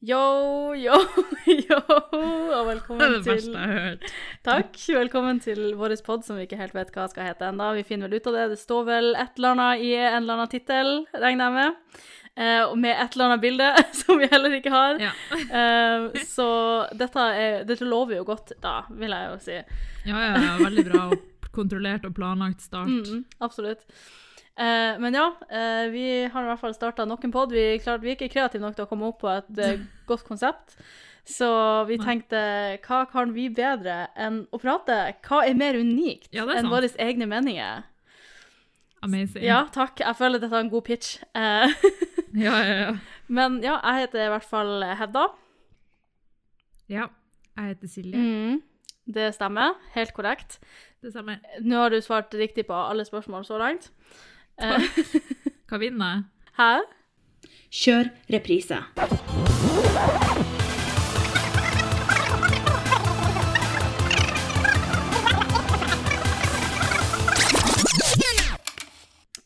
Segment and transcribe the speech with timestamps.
[0.00, 0.94] Yo, yo,
[1.68, 4.12] yo, og Det er velkommen det verste til jeg har hørt.
[4.48, 4.78] Takk.
[4.96, 7.66] Velkommen til vår pod som vi ikke helt vet hva skal hete ennå.
[7.76, 8.46] Vi finner vel ut av det.
[8.54, 12.00] Det står vel et eller annet i en eller annen tittel, regner jeg med.
[12.32, 13.68] Eh, og med et eller annet bilde,
[14.00, 15.04] som vi heller ikke har.
[15.04, 15.12] Ja.
[15.36, 16.48] Eh, så
[16.96, 19.60] dette, er, dette lover jo godt, da, vil jeg jo si.
[20.08, 22.88] ja, ja, ja, veldig bra og kontrollert og planlagt start.
[22.88, 23.84] Mm, absolutt.
[24.60, 27.52] Eh, men ja, eh, vi har i hvert fall starta nok en pod.
[27.54, 30.26] Vi, klart, vi er ikke kreative nok til å komme opp på et eh, godt
[30.28, 30.76] konsept.
[31.30, 31.48] Så
[31.86, 32.40] vi tenkte,
[32.82, 34.96] hva kan vi bedre enn å prate?
[35.24, 37.84] Hva er mer unikt Ja, er enn våre egne meninger?
[39.04, 39.44] Amazing.
[39.46, 40.00] Ja, takk.
[40.02, 41.20] Jeg føler dette er en god pitch.
[41.36, 41.76] Eh,
[42.46, 42.90] ja, ja, ja.
[43.32, 45.28] men ja, jeg heter i hvert fall Hedda.
[46.92, 47.08] ja.
[47.58, 48.16] Jeg heter Silje.
[48.16, 48.60] Mm,
[49.12, 49.74] det stemmer.
[49.92, 50.60] Helt korrekt.
[51.02, 51.40] Det stemmer.
[51.60, 53.90] Nå har du svart riktig på alle spørsmål så langt.
[54.60, 54.82] Eh,
[55.70, 56.24] Hva vinner jeg?
[56.58, 56.72] Hæ?
[57.70, 58.80] Kjør reprise.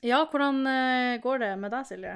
[0.04, 2.14] Ja, hvordan eh, går det med deg, Silje?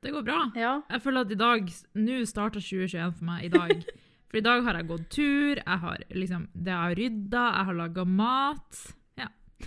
[0.00, 0.38] Det går bra.
[0.56, 0.76] Ja.
[0.88, 3.48] Jeg føler at i dag Nå starter 2021 for meg.
[3.48, 3.82] I dag.
[4.28, 7.64] For i dag har jeg gått tur, jeg har liksom Det jeg har rydda, jeg
[7.64, 8.80] har laga mat.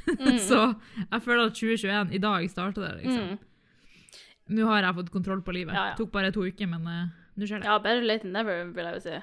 [0.08, 0.38] Mm.
[0.50, 0.60] Så
[1.12, 3.26] jeg føler at 2021 I dag starta det, liksom.
[3.32, 3.38] Mm.
[4.58, 5.74] Nå har jeg fått kontroll på livet.
[5.76, 5.96] Ja, ja.
[6.00, 7.06] Tok bare to uker, men uh,
[7.40, 7.68] nå skjer det.
[7.70, 9.18] Ja, better late than never, vil jeg jo si.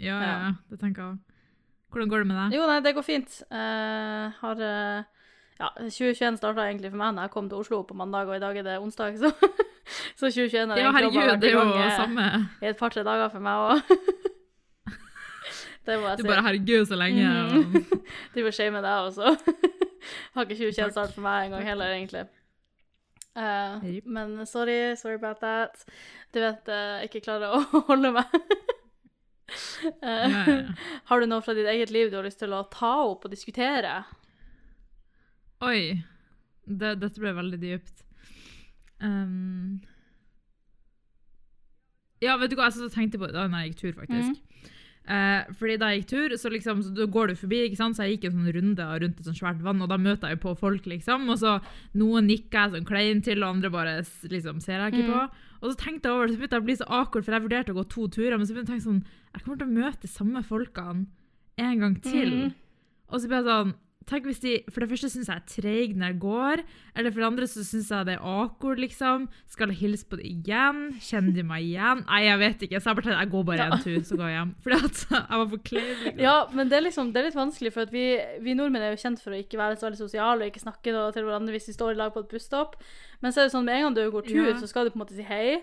[0.00, 0.50] Ja, ja, Ja.
[0.70, 1.16] Det tenker jeg.
[1.92, 2.48] Hvordan går det med deg?
[2.58, 3.30] Jo, nei, det går fint.
[3.52, 5.00] Uh, har uh,
[5.60, 8.40] Ja, 2021 starta egentlig for meg når jeg kom til Oslo på mandag, og i
[8.42, 9.28] dag er det onsdag, så,
[10.18, 12.24] så 2021 har Ja, egentlig ja, herregud, det er jo gang samme.
[12.64, 13.76] i et par-tre dager for meg òg.
[15.86, 16.22] det må jeg si.
[16.22, 17.28] Du bare 'herregud, så lenge'.
[17.28, 17.32] Mm.
[17.76, 17.84] og-
[18.34, 19.24] De får shame deg også.
[20.34, 20.94] har ikke 2021 Takk.
[20.96, 22.26] startet for meg engang heller, egentlig.
[23.32, 24.04] Uh, yep.
[24.04, 25.84] men sorry, sorry about that.
[26.34, 28.36] Du vet, jeg ikke klarer å holde meg.
[29.52, 30.58] uh, Ja, ja.
[31.10, 33.32] Har du noe fra ditt eget liv du har lyst til å ta opp og
[33.32, 34.02] diskutere?
[35.64, 36.02] Oi.
[36.62, 38.04] Det, dette ble veldig dypt.
[39.02, 39.80] Um,
[42.22, 44.70] ja, vet du hva, jeg tenkte på det da jeg gikk tur, faktisk.
[45.02, 47.98] Eh, fordi da jeg gikk tur, så liksom, så går du forbi, ikke sant?
[47.98, 50.38] så jeg gikk en sånn runde rundt et sånt svært vann, og da møter jeg
[50.44, 51.56] på folk, liksom, og så
[51.98, 53.96] noen nikker jeg sånn klein til, og andre bare
[54.30, 55.24] liksom, ser jeg ikke på.
[55.62, 57.46] Og så tenkte jeg over det, så begynte jeg å bli så awkward, for jeg
[57.48, 59.68] vurderte å gå to turer, men så begynte jeg å tenke sånn, jeg kommer til
[59.68, 61.06] å møte de samme folkene
[61.62, 62.36] en gang til.
[62.36, 62.54] Mm.
[63.10, 63.74] Og så ble jeg sånn
[64.08, 66.62] Tenk hvis de For det første syns jeg er treig når jeg går.
[66.96, 69.28] Eller for det andre så syns jeg det er awkward, liksom.
[69.52, 70.80] Skal jeg hilse på det igjen?
[71.00, 72.02] Kjenner de meg igjen?
[72.08, 72.80] Nei, jeg vet ikke.
[72.82, 74.52] Så jeg bare jeg går bare en tur, så går jeg hjem.
[74.66, 75.88] Fordi at jeg var for klein.
[76.02, 76.20] Liksom.
[76.26, 78.04] Ja, men det er, liksom, det er litt vanskelig, for at vi,
[78.44, 80.92] vi nordmenn er jo kjent for å ikke være så veldig sosiale og ikke snakke
[81.14, 82.76] til hverandre hvis vi står i lag på et busstopp.
[83.22, 84.58] Men så er det sånn med en gang du går tur, Ja.
[84.60, 85.60] så skal du på en måte si hei.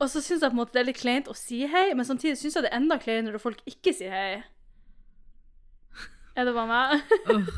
[0.00, 2.06] Og så syns jeg på en måte det er litt kleint å si hei, men
[2.08, 4.42] samtidig syns jeg det er enda kleinere når folk ikke sier hei.
[6.40, 7.14] Er det bare meg?
[7.34, 7.54] Åh.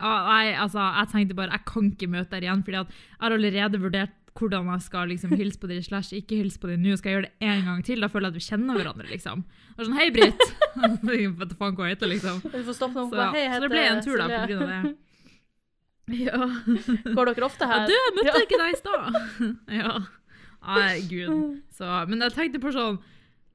[0.00, 3.20] ah, nei, altså, jeg tenkte bare jeg kan ikke møte deg igjen, fordi at jeg
[3.22, 6.80] har allerede vurdert hvordan jeg skal liksom hilse på dere slash ikke hilse på dere
[6.82, 6.96] nå.
[6.98, 8.00] Skal jeg gjøre det en gang til?
[8.02, 9.44] Da føler jeg at vi kjenner hverandre, liksom.
[9.76, 10.42] Og sånn, hei, Britt!
[11.38, 12.40] Vet faen hva jeg heter, liksom.
[12.42, 13.28] Så, ja.
[13.54, 14.94] Så det ble en tur da, på grunn av det.
[16.18, 16.40] Ja.
[17.14, 17.86] Går dere ofte Ja, her?
[17.88, 18.42] du, jeg møtte Ja.
[18.42, 19.22] ikke deg i stad!
[19.78, 19.94] ja.
[20.64, 21.62] Nei, gud.
[21.76, 22.98] Så, men jeg tenkte på sånn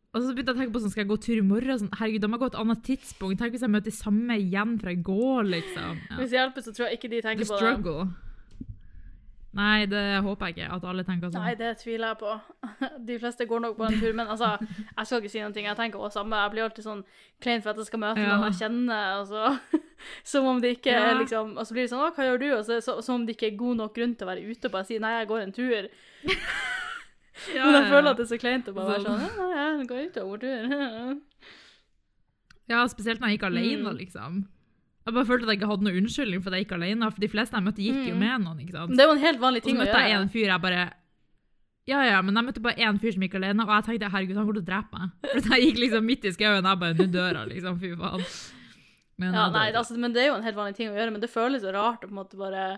[0.09, 1.78] Og så begynte jeg å tenke på sånn, skal jeg gå tur i morgen?
[1.84, 3.38] Sånn, herregud, da må jeg gå et annet tidspunkt.
[3.38, 6.00] Tenk hvis jeg møter de samme igjen fra i går, liksom.
[6.09, 6.16] Ja.
[6.18, 7.59] Hvis det hjelper, så tror jeg ikke de The tenker på det.
[7.62, 8.08] struggle.
[9.59, 10.66] Nei, det håper jeg ikke.
[10.75, 11.42] At alle tenker sånn.
[11.46, 12.34] Nei, det tviler jeg på.
[13.09, 15.64] De fleste går nok på en tur, men altså, jeg skal ikke si noe.
[15.66, 16.42] Jeg tenker også samme.
[16.44, 17.02] Jeg blir alltid sånn
[17.42, 18.36] klein for at jeg skal møte Ja.
[18.38, 19.80] noen jeg kjenner, og så
[20.31, 21.14] Som om det ikke Ja.
[21.18, 22.48] liksom Og så blir det sånn hva gjør du?
[22.59, 24.69] Og så, så, som om det ikke er god nok grunn til å være ute
[24.69, 25.90] og bare si Nei, jeg går en tur.
[27.56, 29.20] Ja, Men jeg føler at det er så kleint å bare være Sånn.
[29.22, 31.20] ja, Ja, jeg går ut og går tur.
[32.70, 33.98] Ja, spesielt når jeg gikk alene, Mm.
[33.98, 34.48] liksom.
[35.06, 37.12] Jeg bare følte at jeg ikke hadde noen unnskyldning for at jeg gikk alene.
[37.12, 38.20] For de fleste jeg møtte, gikk jo Mm.
[38.20, 38.60] med noen.
[38.62, 38.92] ikke sant?
[38.92, 39.82] Det er jo en helt vanlig ting å gjøre.
[39.82, 40.94] Og så møtte jeg en fyr jeg bare
[41.88, 44.36] Ja, ja, men jeg møtte bare én fyr som gikk alene, og jeg tenkte herregud,
[44.36, 45.10] han kommer til å drepe meg.
[45.42, 47.80] For jeg gikk liksom midt i skauen, jeg bare Nå dør liksom.
[47.80, 48.22] Fy faen.
[49.18, 51.19] Men, Ja, nei, altså, men det er jo en helt vanlig ting å gjøre, men
[51.22, 52.78] det føles så rart å på en måte bare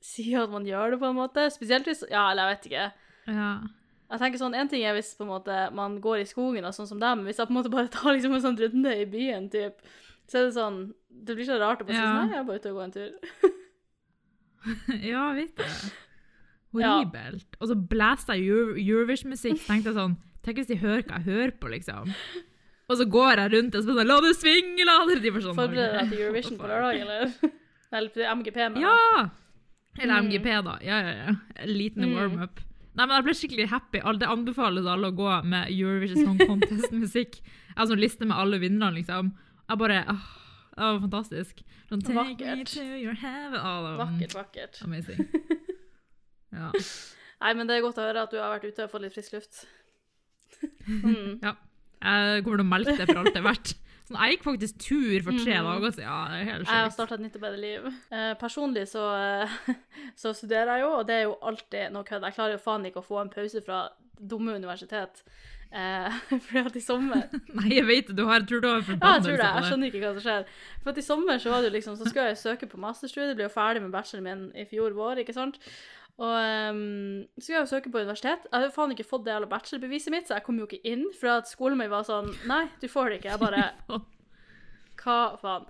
[0.00, 1.50] si at man gjør det, på en måte.
[1.52, 2.92] Spesielt hvis Ja, eller jeg vet ikke.
[3.28, 3.60] ja.
[4.10, 6.72] Jeg tenker sånn, En ting er hvis på en måte man går i skogen, og
[6.72, 8.94] sånn som dem, men hvis jeg på en måte bare tar liksom en sånn runde
[9.02, 9.80] i byen, typ,
[10.28, 10.78] så er det sånn
[11.10, 12.08] Det blir så rart å bare si Ja.
[12.08, 13.12] sånn Nei, jeg er bare ute og går en tur.
[15.12, 15.64] ja, vet du.
[16.78, 16.90] Ja.
[16.98, 17.56] Horribelt.
[17.60, 21.68] Og så blæsta Eurovision-musikk, tenkte jeg sånn Tenk hvis de hører hva jeg hører på,
[21.72, 22.12] liksom.
[22.88, 25.56] Og så går jeg rundt og bare sånn La det svinge, la det De sånn
[25.58, 27.32] Forbereder deg til Eurovision på lørdag, eller?
[27.98, 29.28] Eller MGP, men Ja!
[29.98, 30.26] Eller Mm.
[30.28, 30.74] MGP, da.
[30.84, 31.32] Ja, ja, ja.
[31.56, 32.14] En liten Mm.
[32.14, 32.60] warm-up.
[32.98, 34.00] Nei, men jeg ble skikkelig happy.
[34.18, 37.38] Det anbefales alle å gå med Eurovision Song Contest-musikk.
[37.78, 39.28] Jeg har en liste med alle vinnerne, liksom.
[39.70, 40.24] Jeg bare åh,
[40.74, 41.60] Det var fantastisk.
[41.88, 42.72] Sånn, Vakkert.
[43.54, 44.80] var Vakkert, vakkert.
[44.84, 45.22] amazing.
[46.48, 46.70] Ja.
[47.44, 49.14] Nei, men det er godt å høre at du har vært ute og fått litt
[49.14, 49.66] frisk luft.
[50.88, 51.38] Mm.
[51.44, 51.52] ja.
[52.00, 53.72] Jeg kommer til å melke det for alt det er verdt.
[54.08, 55.66] Sånn, jeg gikk faktisk tur for tre Mhm.
[55.68, 56.06] dager siden.
[56.08, 56.96] Ja, det er helt Jeg har sjukt.
[56.96, 57.86] starta et nytt og bedre liv.
[58.10, 59.04] Eh, personlig så,
[59.44, 59.48] eh,
[60.16, 62.22] så studerer jeg jo, og det er jo alltid noe kødd.
[62.24, 63.88] Jeg klarer jo faen ikke å få en pause fra
[64.18, 65.22] dumme universitet.
[65.70, 66.08] Eh,
[66.48, 68.16] fordi at i sommer Nei, jeg vet det.
[68.16, 69.50] Du har, tror du har Ja, jeg tror det.
[69.52, 70.44] Jeg skjønner ikke hva som skjer.
[70.82, 73.36] For at i sommer så var det jo liksom, så skulle jeg søke på masterstudiet,
[73.36, 75.58] ble jo ferdig med bacheloren min i fjor vår, ikke sant.
[76.18, 76.78] Og um,
[77.38, 78.46] så skulle jeg jo søke på universitet.
[78.48, 81.04] Jeg hadde faen ikke fått det jævla bachelorbeviset mitt, så jeg kom jo ikke inn,
[81.14, 83.36] for at skolen min var sånn Nei, du får det ikke.
[83.36, 83.68] Jeg bare
[85.02, 85.68] Hva faen?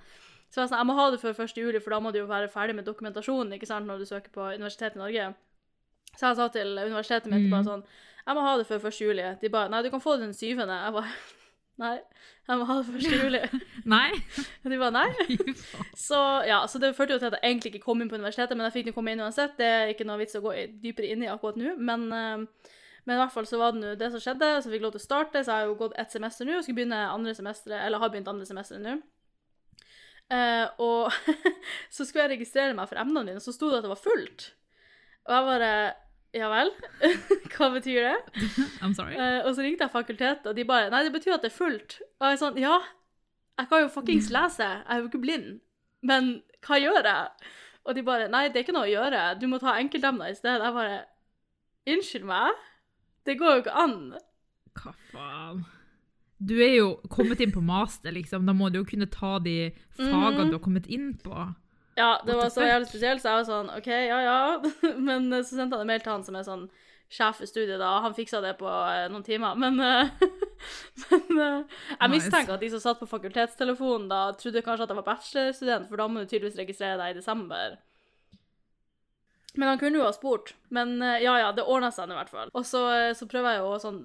[0.48, 1.58] Så jeg, sa, sånn, jeg må ha det før 1.
[1.60, 4.32] juli, for da må du jo være ferdig med dokumentasjonen ikke sant, når du søker
[4.32, 5.26] på Universitetet i Norge.
[6.14, 7.50] Så jeg sa til universitetet mitt Mm.
[7.52, 7.82] bare sånn
[8.28, 9.00] Jeg må ha det før 1.
[9.04, 9.26] juli.
[9.42, 10.56] De bare Nei, du kan få det den 7.
[10.56, 11.12] Jeg bare
[11.78, 11.94] Nei,
[12.48, 13.04] jeg må ha det 1.
[13.06, 13.40] juli.
[13.92, 14.08] Nei?
[14.66, 15.36] De bare Nei.
[15.94, 18.58] Så ja, så det førte jo til at jeg egentlig ikke kom inn på universitetet,
[18.58, 19.54] men jeg fikk jo komme inn uansett.
[19.60, 22.72] Det er ikke noe vits å gå dypere inn i akkurat nå, men, eh,
[23.06, 24.96] men i hvert fall så var det nå det som skjedde, så fikk jeg lov
[24.96, 27.36] til å starte, så jeg har jo gått ett semester nå, og skal begynne andre
[27.38, 28.98] semester, eller har begynt andre semester nå.
[30.28, 31.14] Uh, og
[31.94, 34.02] så skulle jeg registrere meg for emnene mine, og så sto det at det var
[34.02, 34.50] fullt.
[35.28, 35.72] Og jeg bare
[36.36, 36.70] Ja vel?
[37.54, 38.42] Hva betyr det?
[38.84, 39.14] I'm sorry.
[39.16, 41.56] Eh, og så ringte jeg fakultetet, og de bare Nei, det betyr at det er
[41.56, 42.00] fullt.
[42.20, 42.74] Og jeg er sånn Ja,
[43.58, 44.66] jeg kan jo fuckings lese.
[44.66, 45.48] Jeg er jo ikke blind.
[46.02, 47.48] Men hva gjør jeg?
[47.88, 49.22] Og de bare Nei, det er ikke noe å gjøre.
[49.40, 50.60] Du må ta enkeltemner i stedet.
[50.68, 50.98] Jeg bare
[51.88, 52.52] Unnskyld meg?
[53.24, 53.96] Det går jo ikke an.
[54.76, 55.62] Hva faen?
[56.38, 58.44] Du er jo kommet inn på master, liksom.
[58.46, 60.50] Da må du jo kunne ta de fagene Mhm.
[60.52, 61.32] du har kommet inn på.
[61.98, 64.42] Ja, det var så jævlig spesielt, så jeg var sånn OK, ja ja.
[65.08, 66.68] Men eh, så sendte han en mail til han som er sånn
[67.10, 67.96] sjef i studiet, da.
[68.04, 69.58] Han fiksa det på eh, noen timer.
[69.58, 70.12] Men, eh,
[71.34, 71.64] men
[71.96, 75.88] jeg mistenker at de som satt på fakultetstelefonen da, trodde kanskje at jeg var bachelorstudent,
[75.90, 77.78] for da må du tydeligvis registrere deg i desember.
[79.58, 80.54] Men han kunne jo ha spurt.
[80.70, 82.52] Men ja ja, det ordna seg i hvert fall.
[82.54, 82.84] Og så,
[83.18, 83.96] så prøver jeg jo sånn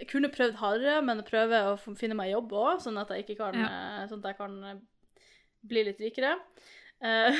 [0.00, 3.38] Jeg kunne prøvd hardere, men prøver å finne meg jobb òg, sånn at jeg ikke
[3.44, 3.68] kan ja.
[4.10, 4.80] Sånn at jeg kan
[5.68, 6.34] bli litt rikere.
[7.02, 7.36] Eh,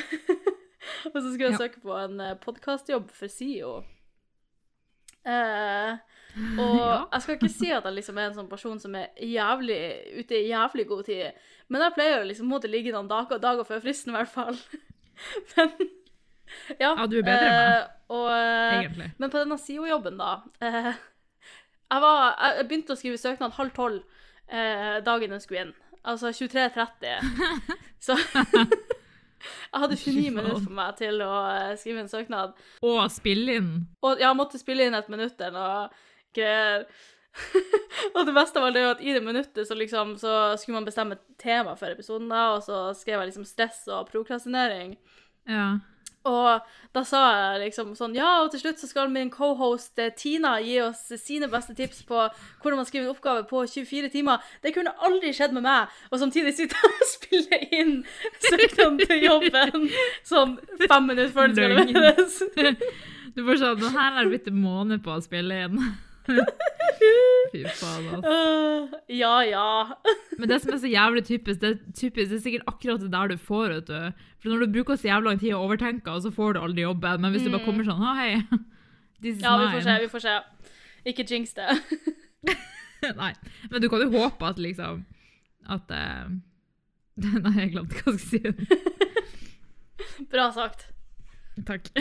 [1.13, 1.61] og så skulle jeg Ja.
[1.65, 3.73] søke på en uh, podkastjobb for SIO.
[5.27, 5.97] Eh,
[6.59, 6.99] og Ja.
[7.11, 9.79] jeg skal ikke si at jeg liksom er en sånn person som er jævlig
[10.21, 11.31] ute i jævlig god tid,
[11.67, 14.57] men jeg pleier å liksom måtte ligge noen dager, dager før fristen, i hvert fall.
[15.57, 15.73] men
[16.79, 16.93] ja.
[16.95, 17.73] Ja, du er bedre enn meg.
[17.75, 19.09] eh, og, eh, Egentlig.
[19.19, 20.31] men på denne SIO-jobben, da
[20.65, 23.99] eh, jeg, var, jeg jeg begynte å skrive søknad halv tolv
[24.47, 25.75] eh, dagen den skulle inn.
[26.07, 27.75] Altså 23.30.
[27.99, 28.15] Så
[29.39, 32.57] jeg hadde 29 minutter for meg til å eh, skrive en søknad.
[32.85, 33.71] Og spille inn.
[34.05, 35.87] Og jeg måtte spille inn et minutt eller noe
[36.35, 36.85] greier.
[38.15, 40.87] og det beste var det jo at i det minuttet så liksom så skulle man
[40.87, 44.97] bestemme tema for episoden, da, og så skrev jeg liksom stress og prokrastinering.
[45.49, 45.77] Ja.
[46.27, 50.11] Og da sa jeg liksom sånn Ja, og til slutt så skal min cohost eh,
[50.17, 54.43] Tina gi oss sine beste tips på hvordan man skriver en oppgave på 24 timer.
[54.63, 55.93] Det kunne aldri skjedd med meg.
[56.11, 57.95] Og samtidig sitte og spille inn
[58.49, 59.87] søknaden til jobben
[60.27, 62.43] sånn fem minutter før det skal leveres.
[63.37, 65.77] Du får sånn her har jeg blitt en måned på å spille inn.
[67.51, 68.33] Fy faen, altså.
[68.33, 69.67] Uh, ja, ja.
[70.39, 73.31] Men det som er så jævlig typisk, det typisk, det er sikkert akkurat det der
[73.31, 74.25] du får, vet du.
[74.39, 77.23] For når du bruker så jævlig lang tid å overtenke, så får du aldri jobben.
[77.23, 78.33] Men hvis du bare kommer sånn Å, hei.
[79.23, 79.47] This is Mm.
[79.47, 79.95] Ja, vi får se.
[80.01, 80.35] Vi får se.
[81.11, 81.69] Ikke jinx det.
[83.21, 83.33] Nei.
[83.71, 85.05] Men du kan jo håpe at liksom
[85.67, 86.29] At uh...
[87.19, 88.69] Nei, jeg glemte hva jeg skulle si.
[90.31, 90.87] Bra sagt.
[91.67, 91.91] Takk.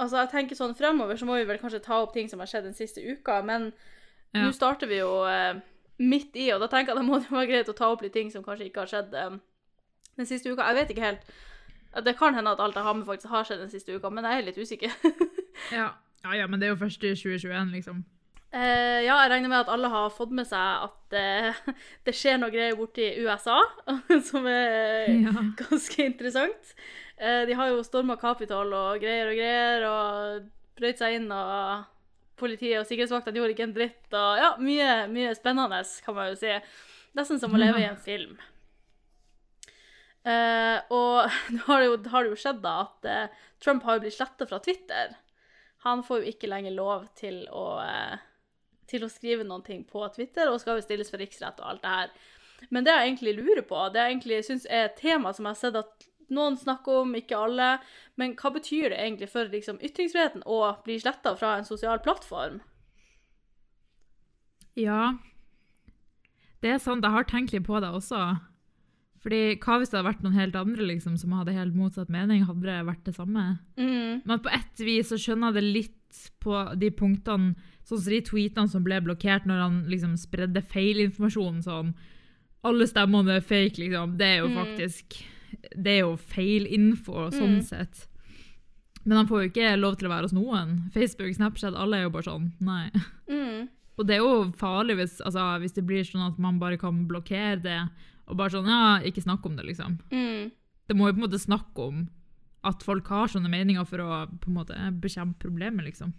[0.00, 2.48] Altså, jeg tenker sånn fremover så må vi vel kanskje ta opp ting som har
[2.50, 3.72] skjedd den siste uka, men
[4.34, 4.44] Ja.
[4.46, 5.58] nå starter vi jo eh,
[6.00, 8.12] midt i, og da tenker jeg det må det være greit å ta opp litt
[8.16, 9.34] ting som kanskje ikke har skjedd eh,
[10.16, 10.66] den siste uka.
[10.70, 11.26] Jeg vet ikke helt.
[12.06, 14.24] Det kan hende at alt jeg har med faktisk har skjedd den siste uka, men
[14.24, 14.94] jeg er litt usikker.
[15.74, 15.90] Ja.
[16.24, 17.98] ja, ja, men det er jo først i 2021, liksom.
[18.52, 21.58] Eh, ja, jeg regner med at alle har fått med seg at eh,
[22.06, 23.58] det skjer noe greier borti USA,
[24.30, 25.34] som er Ja.
[25.60, 26.72] ganske interessant.
[27.20, 30.46] Eh, de har jo storma Capitol og greier og greier, og
[30.80, 31.82] brøyt seg inn, og
[32.40, 36.38] politiet og sikkerhetsvaktene gjorde ikke en dritt, og ja, mye, mye spennende, kan man jo
[36.40, 36.54] si.
[37.18, 38.38] Nesten som å leve i en film.
[40.20, 43.96] Uh, og nå har det, jo, har det jo skjedd da at uh, Trump har
[43.96, 45.14] jo blitt sletta fra Twitter.
[45.84, 48.20] Han får jo ikke lenger lov til å, uh,
[48.88, 51.84] til å skrive noen ting på Twitter, og skal jo stilles for riksrett og alt
[51.84, 52.12] det her.
[52.72, 55.56] Men det jeg egentlig lurer på, det jeg egentlig syns er et tema som jeg
[55.56, 57.70] har sett at noen snakker om, ikke alle.
[58.16, 62.60] Men hva betyr det egentlig for liksom, ytringsfriheten å bli sletta fra en sosial plattform?
[64.78, 65.14] Ja.
[66.60, 68.20] Det er sant, jeg har tenkt litt på det også.
[69.20, 72.46] Fordi hva hvis det hadde vært noen helt andre liksom, som hadde helt motsatt mening?
[72.48, 73.46] Hadde det vært det samme?
[73.76, 74.22] Mm.
[74.24, 77.52] Men på ett vis så skjønner jeg det litt på de punktene,
[77.86, 81.92] sånn som de tweetene som ble blokkert når han liksom spredde feilinformasjon sånn
[82.66, 84.18] Alle stemmene er fake, liksom.
[84.20, 84.56] Det er jo Mm.
[84.58, 85.14] faktisk
[85.76, 87.62] Det er jo feil info, sånn Mm.
[87.62, 88.06] sett.
[89.04, 90.90] Men han får jo ikke lov til å være hos noen.
[90.92, 92.90] Facebook, Snapchat, alle er jo bare sånn Nei.
[93.28, 93.68] Mm.
[93.98, 97.06] Og det er jo farlig hvis, altså, hvis det blir sånn at man bare kan
[97.08, 97.88] blokkere det,
[98.28, 99.98] og bare sånn Ja, ikke snakk om det, liksom.
[100.10, 100.50] Mm.
[100.88, 102.08] Det må jo på en måte snakke om
[102.64, 106.12] at folk har sånne meninger for å på en måte bekjempe problemet, liksom.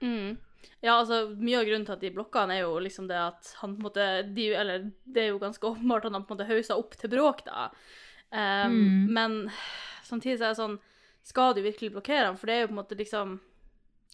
[0.00, 0.36] Mm.
[0.82, 3.54] Ja, altså, mye av grunnen til at de blokka han, er jo liksom det at
[3.60, 6.38] han på en måte de, Eller det er jo ganske åpenbart at han på en
[6.38, 7.70] måte hausa opp til bråk, da.
[8.32, 9.12] Um, Mm.
[9.12, 9.50] Men
[10.08, 10.78] samtidig så er det sånn
[11.22, 12.36] Skal du virkelig blokkere han?
[12.40, 13.34] For det er jo på en måte liksom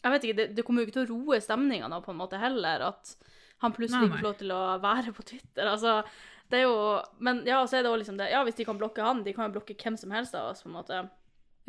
[0.03, 2.19] Jeg vet ikke, det, det kommer jo ikke til å roe stemninga nå, på en
[2.19, 2.83] måte, heller.
[2.91, 3.15] At
[3.63, 5.67] han plutselig ikke får lov til å være på Twitter.
[5.67, 6.03] Altså,
[6.51, 8.79] det er jo Men ja, så er det òg liksom det Ja, hvis de kan
[8.79, 11.01] blokke han, de kan jo blokke hvem som helst av oss, på en måte.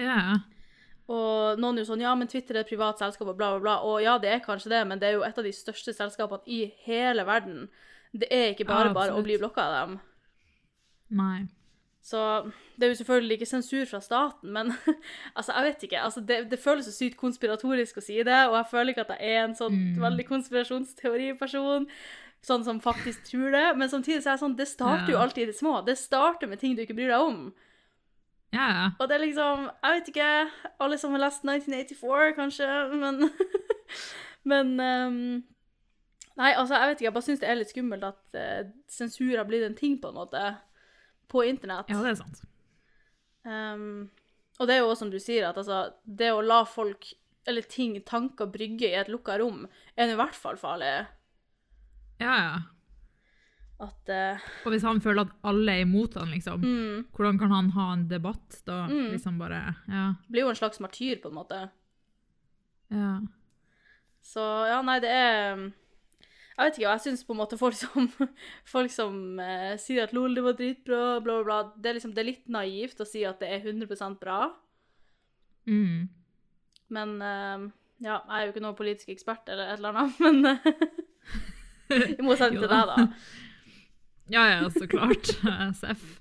[0.01, 0.41] Yeah.
[1.09, 3.59] Og noen er jo sånn, ja, men Twitter er et privat selskap og bla, bla,
[3.63, 3.77] bla.
[3.89, 6.45] Og ja, det er kanskje det, men det er jo et av de største selskapene
[6.45, 7.65] i hele verden.
[8.13, 9.97] Det er ikke bare Ja, bare å bli blokka av dem.
[11.17, 11.47] Nei.
[12.01, 12.19] Så
[12.79, 14.71] det er jo selvfølgelig ikke sensur fra staten, men
[15.37, 15.99] altså, jeg vet ikke.
[16.01, 19.15] Altså, det, det føles så sykt konspiratorisk å si det, og jeg føler ikke at
[19.19, 19.99] jeg er en sånn Mm.
[20.05, 21.89] veldig konspirasjonsteoriperson.
[22.41, 23.65] Sånn som faktisk tror det.
[23.77, 25.81] Men samtidig så er jeg sånn, det starter jo alltid i det små.
[25.83, 27.41] Det starter med ting du ikke bryr deg om.
[28.55, 28.67] Ja.
[28.73, 28.85] ja.
[28.97, 30.29] Og det er liksom Jeg vet ikke.
[30.81, 33.29] Alle som har lest 1984, kanskje, men
[34.49, 35.43] Men um,
[36.39, 37.07] Nei, altså, jeg vet ikke.
[37.09, 40.07] Jeg bare syns det er litt skummelt at uh, sensur har blitt en ting, på
[40.13, 40.45] en måte,
[41.29, 41.89] på internett.
[41.91, 42.41] ja, det er sant.
[43.47, 44.09] Um,
[44.59, 47.13] og det er jo også som du sier, at altså, det å la folk
[47.47, 49.63] eller ting, tanker, brygge i et lukka rom,
[49.95, 50.91] er i hvert fall farlig.
[52.19, 52.57] Ja, ja.
[53.79, 57.53] At uh, Og hvis han føler at alle er imot han, liksom, mm, hvordan kan
[57.55, 58.81] han ha en debatt da?
[58.91, 59.13] Mm.
[59.13, 60.09] Liksom bare Ja.
[60.27, 61.61] Blir jo en slags martyr, på en måte.
[62.91, 63.19] ja.
[64.19, 65.61] Så ja, nei, det er
[66.59, 68.07] Jeg vet ikke, jeg syns på en måte folk som,
[68.73, 72.11] folk som eh, sier at LOL, det var dritbra, bla, bla, bla Det er liksom,
[72.15, 74.41] det er litt naivt å si at det er 100% bra.
[75.69, 76.09] Mm.
[76.91, 77.67] Men eh,
[78.03, 82.27] ja, jeg er jo ikke noen politisk ekspert eller et eller annet, men eh, I
[82.27, 83.07] motsetning til deg, da.
[84.29, 85.31] Ja, ja, så klart.
[85.71, 86.19] SF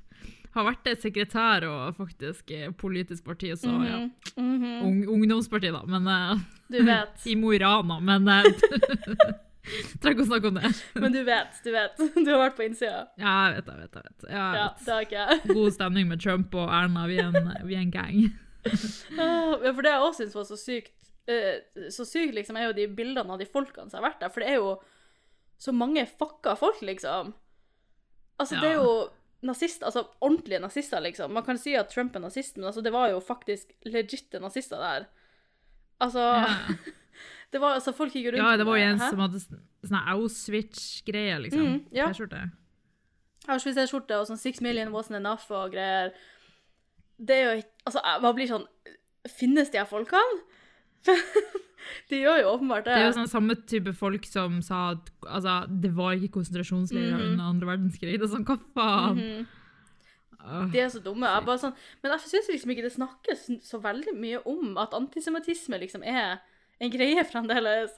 [0.54, 3.98] har vært sekretær og faktisk eh, politisk parti, så ja.
[4.36, 4.78] Mm -hmm.
[4.86, 7.26] Ung, ungdomsparti, da, men eh, Du vet.
[7.26, 8.44] I Mo i Rana, men eh,
[10.00, 10.70] Trenger ikke å snakke om det.
[11.02, 12.02] Men du vet, du vet.
[12.24, 13.06] Du har vært på innsida.
[13.20, 13.96] Ja, jeg vet, jeg vet.
[13.98, 14.28] jeg vet.
[14.30, 15.54] Ja, jeg Ja, det har ikke.
[15.54, 17.06] God stemning med Trump og Erna.
[17.10, 18.22] Vi er en, vi er en gang.
[18.68, 20.94] Ah, ja, For det jeg også syns var så sykt,
[21.30, 21.60] eh,
[21.94, 24.32] så sykt liksom, er jo de bildene av de folkene som har vært der.
[24.34, 24.72] For det er jo
[25.58, 27.34] så mange fucka folk, liksom.
[28.38, 28.90] Altså, det er jo
[29.46, 31.32] nazist, altså ordentlige nazister, liksom.
[31.34, 34.78] Man kan si at Trump er nazist, men altså, det var jo faktisk legitte nazister
[34.82, 35.08] der.
[36.02, 36.46] Altså Ja.
[37.52, 41.38] Det var, altså, folk gikk rundt ja, det var jo en som hadde sånn Auschwitz-greie,
[41.46, 41.62] liksom.
[41.64, 42.08] Mm, ja.
[42.10, 42.42] T-skjorte.
[43.48, 46.12] Auschwitz-skjorte og sånn 'Six million wasn't enough' og greier.
[47.18, 48.66] Det er jo ikke Altså, hva blir sånn
[49.28, 50.42] Finnes de her folkene?
[52.10, 52.94] de gjør jo åpenbart det.
[52.94, 57.16] Det er jo sånn samme type folk som sa at altså, det var ikke konsentrasjonsleirer
[57.16, 57.32] Mhm.
[57.32, 58.18] under andre verdenskrig.
[58.18, 59.16] Det er sånn, hva faen?
[59.16, 60.72] Mm -hmm.
[60.72, 61.26] De er så dumme.
[61.26, 64.94] Jeg bare sånn, men jeg syns liksom ikke det snakkes så veldig mye om at
[64.94, 66.38] antisemittisme liksom er
[66.80, 67.94] en greie fremdeles.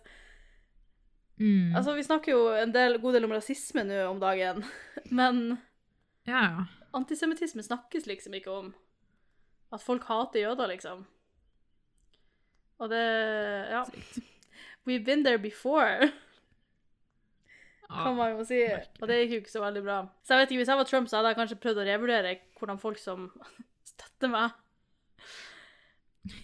[1.41, 1.75] Mm.
[1.77, 4.65] Altså, Vi snakker jo en del, god del om rasisme nå om dagen,
[5.21, 5.59] men
[6.29, 8.73] ja, antisemittisme snakkes liksom ikke om.
[9.73, 11.07] At folk hater jøder, liksom.
[12.81, 13.05] Og det
[13.71, 13.85] Ja.
[14.89, 16.11] We've been there before,
[17.91, 18.63] kan man jo si.
[19.01, 19.99] Og det gikk jo ikke så veldig bra.
[20.25, 22.33] Så jeg vet ikke, Hvis jeg var Trump, så hadde jeg kanskje prøvd å revurdere
[22.59, 23.29] hvordan folk som
[23.93, 24.57] støtter meg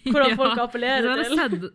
[0.13, 1.71] Hvordan folk appellerer til.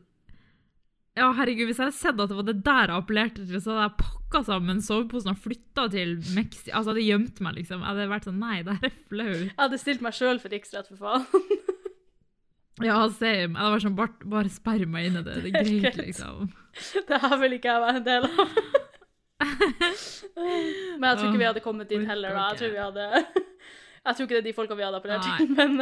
[1.18, 3.74] Ja, herregud, hvis jeg hadde sett at det var det der jeg appellerte til, så
[3.74, 6.70] hadde jeg pakka sammen soveposen og flytta til Mexico.
[6.72, 7.82] Altså, jeg hadde gjemt meg, liksom.
[7.84, 9.42] Jeg hadde vært sånn Nei, det her er flaut.
[9.42, 11.28] Jeg hadde stilt meg sjøl for riksrett, for faen.
[12.82, 13.52] Ja, same.
[13.52, 15.34] Jeg hadde vært sånn, bare, bare sperr meg inn i det.
[15.44, 15.98] Det er greit.
[16.00, 16.46] liksom.
[17.06, 18.54] Det her vil ikke jeg være en del av.
[20.32, 22.32] Men jeg tror ikke vi hadde kommet dit heller.
[22.34, 22.46] da.
[22.54, 23.04] Jeg tror, vi hadde...
[24.08, 25.52] jeg tror ikke det er de folka vi hadde appellert til.
[25.58, 25.76] Men,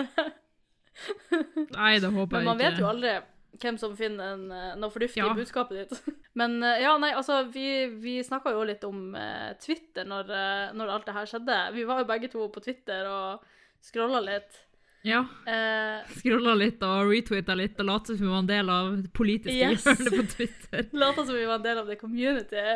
[1.79, 2.35] Nei, det håper jeg ikke.
[2.35, 3.13] men man vet jo aldri
[3.61, 5.30] hvem som finner en, eh, noe fornuftig Ja.
[5.33, 6.16] i budskapet ditt.
[6.38, 10.73] Men eh, ja, nei, altså, vi, vi snakka jo litt om uh, Twitter når, uh,
[10.78, 11.59] når alt det her skjedde.
[11.75, 13.42] Vi var jo begge to på Twitter og
[13.83, 14.66] scrolla litt.
[15.02, 15.23] Ja.
[15.49, 19.12] Uh, Scrolla litt og retweeta litt og lot som vi var en del av det
[19.16, 19.85] politiske Yes.
[19.87, 20.90] hjørnet på Twitter.
[21.02, 22.66] Lata som vi var en del av det community.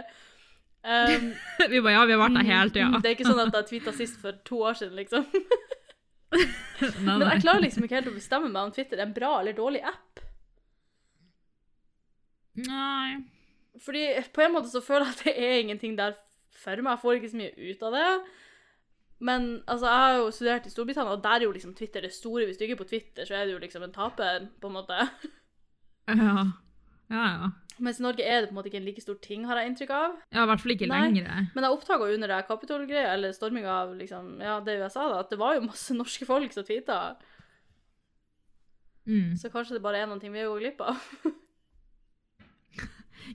[0.84, 1.30] Um,
[1.72, 2.98] Vi bare, ja, vi har vært der hele tida.
[3.00, 5.24] Det er ikke sånn at jeg tweeta sist for to år siden, liksom.
[6.34, 9.30] Nei, Men jeg klarer liksom ikke helt å bestemme meg om Twitter er en bra
[9.40, 10.20] eller dårlig app.
[12.62, 13.20] Nei.
[13.82, 16.16] Fordi på en måte så føler jeg at det er ingenting der
[16.54, 16.94] for meg.
[16.94, 18.08] Jeg får ikke så mye ut av det.
[19.24, 22.12] Men altså, jeg har jo studert i Storbritannia, og der er jo liksom Twitter det
[22.14, 22.46] store.
[22.46, 24.78] Hvis du ikke er på Twitter, så er du jo liksom en taper, på en
[24.78, 25.00] måte.
[26.08, 26.46] Ja.
[27.10, 27.50] Ja, ja.
[27.82, 29.70] Mens i Norge er det på en måte ikke en like stor ting, har jeg
[29.70, 30.18] inntrykk av.
[30.30, 31.00] Ja, i hvert fall ikke Nei.
[31.08, 31.48] lenger.
[31.56, 35.32] Men jeg oppdaga under det Capitol-greia, eller storminga av liksom, ja, det USA, da, at
[35.32, 36.98] det var jo masse norske folk som tweeta.
[39.08, 39.34] Mm.
[39.40, 41.00] Så kanskje det bare er noen ting vi går glipp av.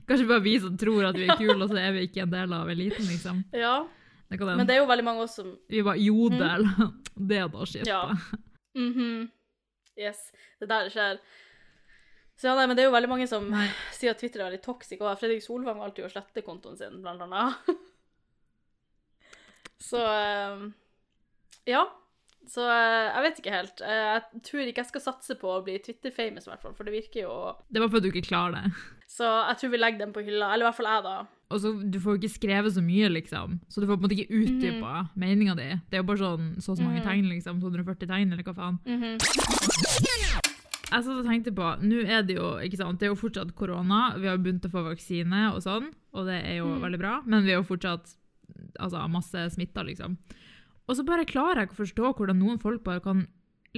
[0.08, 2.32] Kanskje bare vi som tror at vi er kule, og så er vi ikke en
[2.32, 3.42] del av eliten, liksom.
[3.56, 3.82] ja,
[4.30, 6.66] Det Men det er jo veldig mange av oss som Vi var jodel.
[7.20, 7.86] Det er da shit.
[7.86, 8.16] Ja.
[8.74, 9.30] Mm -hmm.
[9.98, 11.18] Yes, det er der skjer.
[12.40, 13.68] Så ja, nei, men det er jo veldig mange som Nei.
[13.92, 17.02] sier at Twitter er veldig toxic, og Fredrik Solvang valgte jo å slette kontoen sin,
[17.02, 17.54] blant annet.
[19.90, 20.72] Så um,
[21.68, 21.84] ja.
[22.48, 23.80] Så eh, jeg vet ikke helt.
[23.82, 26.84] Eh, Jeg tror ikke jeg skal satse på å bli Twitter-famous, i hvert fall, for
[26.84, 27.34] det virker jo
[27.70, 28.72] Det var fordi du ikke klarer det.
[29.10, 31.26] Så jeg tror vi legger den på hylla, eller i hvert fall jeg, da.
[31.50, 33.60] Og så, Du får jo ikke skrevet så mye, liksom.
[33.68, 35.68] Så du får på en måte ikke utdypa meninga di.
[35.90, 37.06] Det er jo bare sånn så så mange Mhm.
[37.06, 37.60] tegn, liksom.
[37.60, 38.78] 240 tegn, eller hva faen.
[40.90, 43.52] Jeg satt og tenkte på, nå er det jo ikke sant, det er jo fortsatt
[43.54, 46.80] korona, vi har begynt å få vaksine og sånn, og det er jo Mm.
[46.82, 48.16] veldig bra, men vi er jo fortsatt
[48.80, 50.16] altså, masse smitta, liksom.
[50.90, 53.28] Og så bare klarer jeg ikke å forstå hvordan noen folk bare kan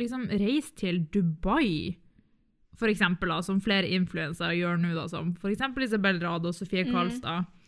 [0.01, 1.99] liksom reise til Dubai,
[2.81, 6.57] for eksempel, da, som flere influensere gjør nå, da, som for eksempel Isabel Rad og
[6.57, 7.45] Sofie Karlstad.
[7.45, 7.59] Karlstad.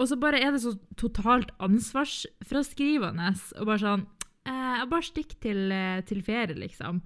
[0.00, 4.06] Og så bare er det så totalt ansvarsfraskrivende, og bare sånn,
[4.48, 7.02] eh, bare stikk til, eh, til ferie, liksom.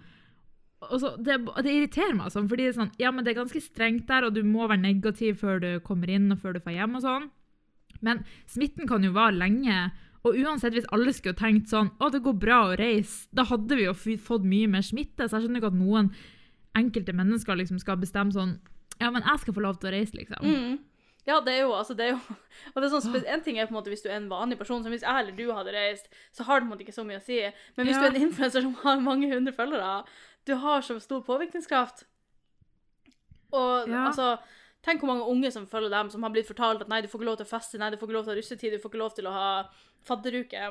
[0.86, 3.60] Så, det, det irriterer meg sånn, fordi det er sånn, ja, men det er ganske
[3.60, 6.76] strengt der, og du må være negativ før du kommer inn og før du får
[6.78, 7.30] hjem og sånn.
[8.04, 9.90] Men smitten kan jo vare lenge,
[10.26, 13.78] og uansett hvis alle skulle tenkt sånn, å, det går bra å reise, da hadde
[13.78, 16.10] vi jo fått mye mer smitte, så jeg skjønner ikke at noen
[16.76, 18.58] enkelte mennesker liksom skal bestemme sånn,
[19.00, 20.44] ja, men jeg skal få lov til å reise, liksom.
[20.44, 20.76] Mm.
[21.26, 22.18] Ja, det er jo altså, det er jo
[22.74, 24.58] Og det er sånn, en ting er på en måte hvis du er en vanlig
[24.60, 26.94] person, som hvis jeg eller du hadde reist, så har det på en måte ikke
[26.94, 27.40] så mye å si.
[27.76, 28.02] Men hvis Ja.
[28.04, 30.04] du er en influenser som har mange hundre følgere,
[30.46, 32.04] du har så stor påvirkningskraft.
[33.52, 34.06] Og Ja.
[34.10, 34.36] altså
[34.86, 37.18] Tenk hvor mange unge som følger dem, som har blitt fortalt at nei, du får
[37.20, 38.78] ikke lov til å feste, nei, du får ikke lov til å ha russetid, du
[38.82, 39.48] får ikke lov til å ha
[40.06, 40.68] fadderuke.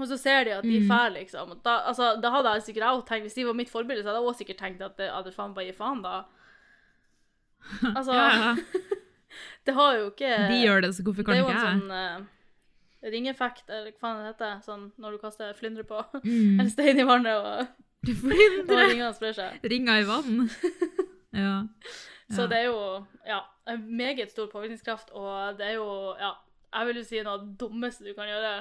[0.00, 1.14] Og så ser de at de er Mm.
[1.16, 1.50] liksom.
[1.64, 4.20] Da, altså, da hadde jeg sikkert også tenkt, Hvis de var mitt forbilde, så hadde
[4.20, 6.24] jeg også sikkert tenkt at det hadde faen bare gi faen, da.
[7.96, 8.56] Altså Ja, ja.
[9.66, 11.56] Det har jo ikke De gjør det, så hvorfor kan ikke jeg?
[11.56, 15.18] Det er jo en sånn uh, ringeffekt, eller hva faen det heter, sånn når du
[15.22, 16.60] kaster flyndre på Mm.
[16.60, 17.66] en stein i vannet, og,
[18.02, 19.60] og ringene sprer seg.
[19.70, 20.50] Ringer i vann.
[21.32, 21.54] Ja.
[22.32, 22.78] Så det er jo
[23.28, 25.88] ja, en meget stor påvirkningskraft, og det er jo
[26.20, 26.32] ja,
[26.72, 28.52] jeg vil jo si noe av det dummeste du kan gjøre.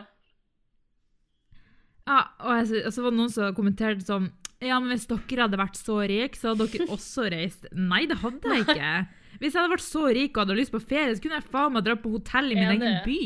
[2.09, 4.31] Ja, og jeg, så var det noen som kommenterte sånn
[4.61, 7.69] Ja, men hvis dere hadde vært så rike, så hadde dere også reist.
[7.77, 8.91] Nei, det hadde jeg ikke.
[9.39, 11.73] Hvis jeg hadde vært så rik og hadde lyst på ferie, så kunne jeg faen
[11.73, 13.23] meg dratt på hotell i min egen by.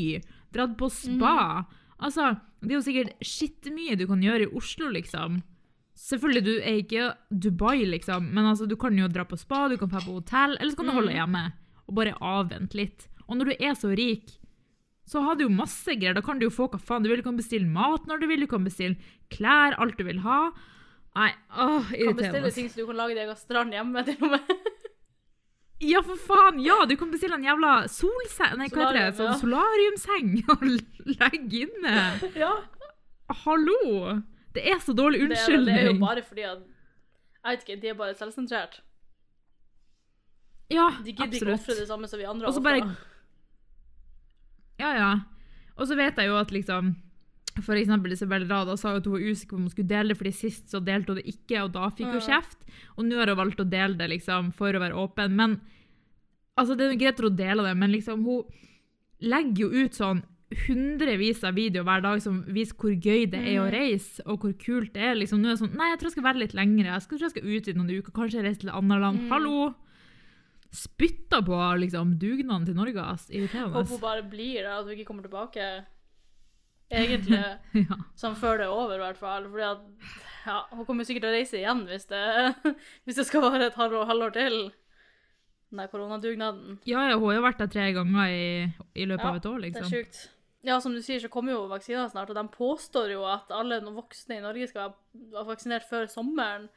[0.56, 1.66] Dratt på spa.
[1.98, 2.30] Altså,
[2.62, 5.42] det er jo sikkert skittmye du kan gjøre i Oslo, liksom.
[6.06, 9.78] Selvfølgelig, du er ikke Dubai, liksom, men altså, du kan jo dra på spa, du
[9.82, 11.48] kan dra på hotell, eller så kan du holde hjemme
[11.86, 13.08] og bare avvente litt.
[13.26, 14.36] Og når du er så rik,
[15.10, 16.16] så har du jo masse greier.
[16.18, 17.22] Da kan du jo få hva faen du vil.
[17.22, 18.98] Du kan bestille mat når du vil, du kan bestille
[19.34, 20.40] klær, alt du vil ha.
[21.16, 24.36] Nei, åh, Kan bestille ting så du kan lage deg av strand hjemme, til og
[24.36, 24.56] med.
[25.84, 26.62] Ja, for faen!
[26.64, 29.08] Ja, du kan bestille en jævla solseng Nei, hva heter det?
[29.18, 29.34] Sånn ja.
[29.42, 30.64] solariumseng og
[31.12, 31.96] legge inne.
[32.40, 32.54] ja.
[33.44, 33.82] Hallo!
[34.56, 36.62] Det er så dårlig Det er, det er jo bare fordi at
[37.46, 38.80] Jeg vet ikke, de er bare selvsentrert.
[40.74, 41.06] Ja, absolutt.
[41.06, 42.96] De gidder ikke ofre det samme som vi andre så bare-
[44.80, 45.12] Ja, ja.
[45.78, 46.96] Og så vet jeg jo at liksom
[47.64, 50.18] For eksempel Isabel Rada sa at hun var usikker på om hun skulle dele det,
[50.20, 52.66] fordi sist så delte hun det ikke, og da fikk hun kjeft.
[52.98, 55.32] Og nå har hun valgt å dele det liksom for å være åpen.
[55.40, 55.62] Men
[56.60, 58.44] altså, det er greit å dele det, men liksom hun
[59.22, 60.20] legger jo ut sånn
[60.66, 64.54] hundrevis av videoer hver dag som viser hvor gøy det er å reise, og hvor
[64.62, 65.16] kult det er.
[65.20, 66.92] Liksom, nå er det sånn Nei, jeg tror jeg skal være litt lengre.
[66.94, 68.16] Jeg tror jeg skal ut i noen uker.
[68.16, 69.26] Kanskje reise til et annet land.
[69.32, 69.74] Hallo!
[70.76, 73.00] Spytta på liksom, dugnaden til Norge.
[73.02, 73.30] ass.
[73.32, 73.78] Irriterende.
[73.78, 75.68] Håper hun bare blir der, at hun ikke kommer tilbake.
[76.92, 77.40] Egentlig
[77.90, 77.98] ja.
[78.20, 79.48] sånn før det er over, i hvert fall.
[79.50, 79.86] Fordi at
[80.46, 82.24] ja, hun kommer sikkert til å reise igjen hvis det,
[83.08, 84.58] hvis det skal være et halvår, halvår til.
[85.72, 86.76] Den der koronadugnaden.
[86.86, 88.44] ja, ja, hun har jo vært der tre ganger i,
[89.02, 89.90] i løpet Ja, av et år, Det er liksom.
[89.96, 90.20] sjukt.
[90.66, 93.78] Ja, som du sier, så kommer jo vaksiner snart, og de påstår jo at alle
[93.94, 96.68] voksne i Norge skal være- vaksinert før sommeren.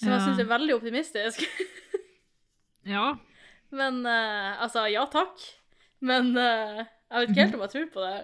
[0.00, 0.24] Så jeg Ja.
[0.24, 1.44] syns det er veldig optimistisk.
[2.84, 3.12] Ja.
[3.70, 5.38] Men uh, altså, ja takk.
[6.02, 8.16] Men uh, jeg vet ikke helt om jeg tror på det.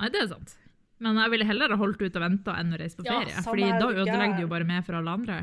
[0.00, 0.54] Nei, det er sant.
[1.02, 3.34] Men jeg ville heller ha holdt ut og venta enn å reise på ferie.
[3.34, 5.36] Ja, fordi da ødelegger du jo bare med for alle andre.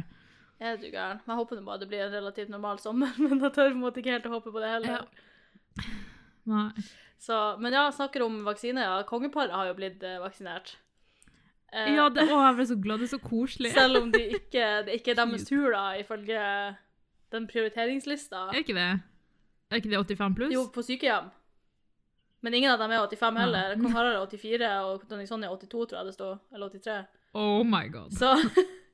[0.60, 1.22] Er du gæren?
[1.28, 4.02] Jeg håper bare det blir en relativt normal sommer, men jeg tør på en måte
[4.02, 4.98] ikke helt å håpe på det heller.
[4.98, 5.86] Ja.
[6.50, 6.70] Nei.
[7.20, 9.00] Så, men ja, snakker om vaksine, ja.
[9.08, 10.78] Kongeparet har jo blitt eh, vaksinert.
[11.74, 13.02] Eh, Ja, det, å, jeg ble så glad.
[13.04, 13.74] Det er så koselig.
[13.76, 16.40] Selv om de ikke, det ikke er deres tur, da, ifølge
[17.36, 18.46] den prioriteringslista.
[18.54, 18.88] Er ikke det?
[19.70, 20.54] Er ikke det 85 pluss?
[20.56, 21.28] Jo, på sykehjem.
[22.42, 23.76] Men ingen av dem er 85 heller.
[23.84, 26.38] Kong Harald er 84, og dronning Sonja er 82, tror jeg det står.
[26.56, 27.00] Eller 83.
[27.38, 28.16] Oh my god.
[28.16, 28.32] Så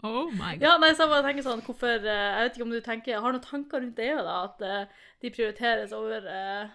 [0.06, 0.62] Oh my god.
[0.66, 3.22] ja, nei, så jeg bare tenker sånn, hvorfor eh, Jeg vet ikke om du tenker
[3.24, 4.34] Har noen tanker rundt det, da?
[4.50, 6.74] At eh, de prioriteres over eh,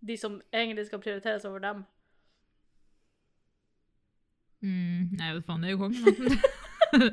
[0.00, 1.84] de som egentlig skal prioriteres over dem.
[4.60, 6.04] Mm, nei, vet faen, det er jo kongen.
[6.04, 7.10] da.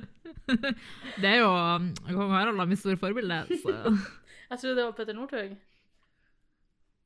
[1.21, 3.75] det er jo um, Kong Harald er mitt store forbilde, så
[4.49, 5.55] Jeg trodde det var Petter Northug.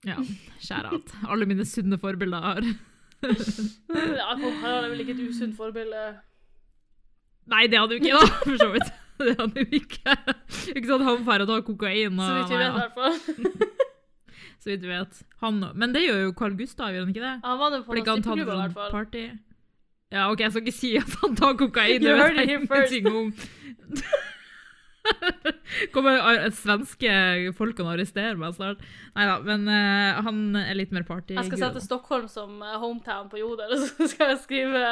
[0.05, 0.17] ja,
[0.61, 1.13] Skjære alt.
[1.27, 2.61] Alle mine sunne forbilder har
[4.21, 6.03] Ja, Kong Harald er vel ikke et usunt forbilde.
[7.51, 8.91] Nei, det hadde jo ikke, da, for så vidt.
[9.21, 10.15] Det hadde jo ikke.
[10.73, 13.89] Ikke sånn han drar og tar kokain og Så vidt vi vet, i hvert fall.
[14.61, 15.13] Så vidt vi vet.
[15.41, 17.31] Han, men det gjør jo Carl Gustav, gjør han ikke det?
[17.47, 18.91] Han var det på tatt i hvert sånn fall.
[18.93, 19.23] party?
[20.11, 21.97] Ja, OK, jeg skal ikke si at han tar kokain.
[21.97, 22.93] You Det heard it first.
[23.09, 23.31] om.
[25.95, 26.13] Kommer
[26.53, 27.09] svenske
[27.57, 28.77] folkene og arresterer meg snart.
[29.15, 31.33] Nei da, men uh, han er litt mer party.
[31.39, 34.81] Jeg skal sette Stockholm som eh, hometown på Jodel, og så skal jeg skrive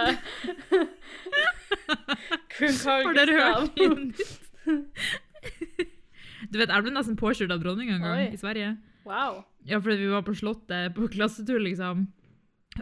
[2.89, 3.77] Har dere hørt?
[6.49, 8.27] Du vet, jeg ble nesten påkjørt av dronninga en gang Oi.
[8.33, 8.69] i Sverige.
[9.05, 9.43] Wow.
[9.69, 12.07] Ja, fordi vi var på Slottet på klassetur, liksom.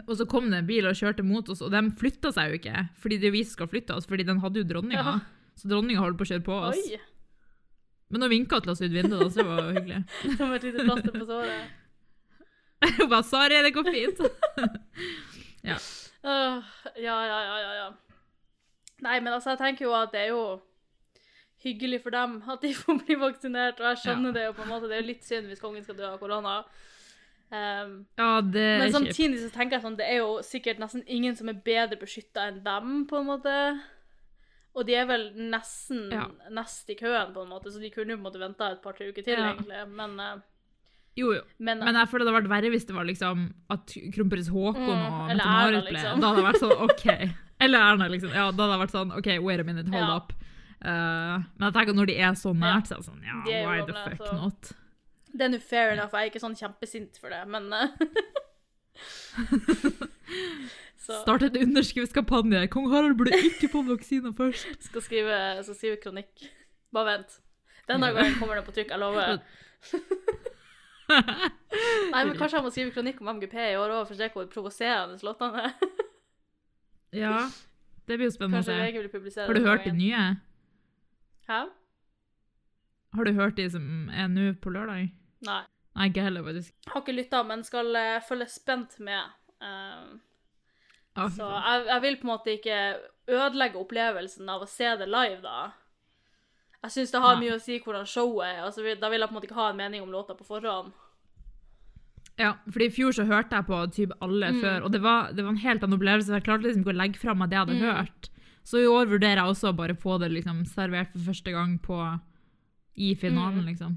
[0.06, 2.58] Og så kom det en bil og kjørte mot oss, og de flytta seg jo
[2.60, 2.86] ikke.
[3.02, 5.14] Fordi det vi skal flytte oss, fordi den hadde jo dronninga.
[5.18, 5.52] Ja.
[5.58, 6.80] Så dronninga holdt på å kjøre på oss.
[6.80, 7.00] Oi.
[8.08, 10.00] Men hun vinka til oss ut vinduet, da, så det var hyggelig.
[10.38, 11.76] Som et lite plaster på såret.
[12.78, 14.22] Hun bare 'sorry, det går fint'.
[15.70, 15.78] ja.
[16.96, 17.88] ja, ja, ja, ja, ja.
[19.02, 20.60] Nei, men altså, jeg tenker jo at det er jo
[21.64, 24.32] hyggelig for dem at de får bli vaksinert, og jeg skjønner Ja.
[24.38, 24.88] det jo på en måte.
[24.88, 26.64] Det er jo litt synd hvis kongen skal dø av korona.
[27.50, 30.78] Um, Ja, det men er men samtidig så tenker jeg sånn, det er jo sikkert
[30.82, 33.54] nesten ingen som er bedre beskytta enn dem, på en måte.
[34.76, 36.26] Og de er vel nesten Ja.
[36.52, 38.82] nest i køen, på en måte, så de kunne jo på en måte venta et
[38.82, 39.54] par-tre uker til, Ja.
[39.54, 39.88] egentlig.
[39.96, 40.36] Men, uh,
[41.16, 41.40] Jo, jo.
[41.58, 44.86] men, Men jeg føler det hadde vært verre hvis det var liksom at kronprins Haakon
[44.86, 46.20] Mm, og Mette-Marit ble liksom.
[46.20, 47.06] Da hadde det vært sånn OK.
[47.60, 48.30] Eller Erna, liksom.
[48.30, 50.16] Ja, da hadde det vært sånn OK, wait a minute, hold Ja.
[50.16, 50.32] up.
[50.78, 53.66] Eh, men jeg tenker når de er så nært, så er det sånn Ja, er
[53.66, 54.72] why the fuck så- not?
[55.34, 56.12] det er nå fair enough.
[56.14, 57.88] Jeg er ikke sånn kjempesint for det, men eh,
[61.08, 62.66] Start et underskriftskampanje.
[62.72, 64.66] Kong Harald burde ikke få vaksina først.
[64.90, 66.48] skal skrive, skal skrive kronikk.
[66.92, 67.38] Bare vent.
[67.88, 69.38] Denne gangen kommer det på trykk, jeg lover.
[71.08, 74.28] Nei, men Kanskje jeg må skrive kronikk om MGP i år òg, for å se
[74.34, 75.72] hvor provoserende låtene er.
[77.16, 77.38] ja,
[78.08, 79.40] det blir jo spennende å se.
[79.40, 80.24] Har du hørt de nye?
[81.48, 81.60] Hæ?
[83.14, 85.10] Har du hørt de som er nå på lørdag?
[85.46, 85.62] Nei.
[85.96, 86.74] Nei, ikke heller, faktisk.
[86.92, 89.36] Har ikke lytta, men skal eh, følge spent med.
[89.62, 90.18] Uh,
[91.18, 92.74] Ah, så jeg, jeg vil på en måte ikke
[93.34, 95.72] ødelegge opplevelsen av å se det live, da.
[96.84, 97.40] Jeg syns det har Nei.
[97.48, 98.60] mye å si hvordan showet er.
[98.62, 100.92] Altså, da vil jeg på en måte ikke ha en mening om låta på forhånd.
[102.38, 104.60] Ja, fordi I fjor så hørte jeg på typ alle Mm.
[104.62, 106.30] før, og det var, det var en helt annen opplevelse.
[106.38, 107.96] Jeg klarte liksom ikke å legge fra meg det jeg hadde Mm.
[107.96, 108.28] hørt.
[108.68, 111.78] Så i år vurderer jeg også å bare få det liksom servert for første gang
[111.80, 111.96] på,
[113.00, 113.68] i finalen, Mm.
[113.70, 113.94] liksom.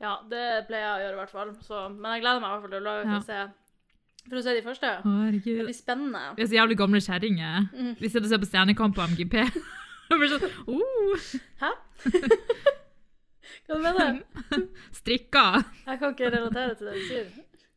[0.00, 1.50] Ja, det pleier jeg å gjøre i hvert fall.
[1.64, 3.20] Så, men jeg gleder meg i hvert fall til å lage for Ja.
[3.20, 3.52] å se
[4.30, 4.90] For å se de første.
[5.44, 6.20] Det blir spennende.
[6.36, 7.68] Vi er så jævlig gamle kjerringer.
[7.76, 7.90] Mm.
[8.00, 9.34] Vi sitter og ser på Stjernekamp på MGP.
[10.08, 11.24] Sånn, oh,
[11.60, 11.70] Hæ?
[13.68, 14.68] Hva mener du?
[15.00, 15.44] strikka.
[15.86, 17.28] Jeg kan ikke relatere til det du sier.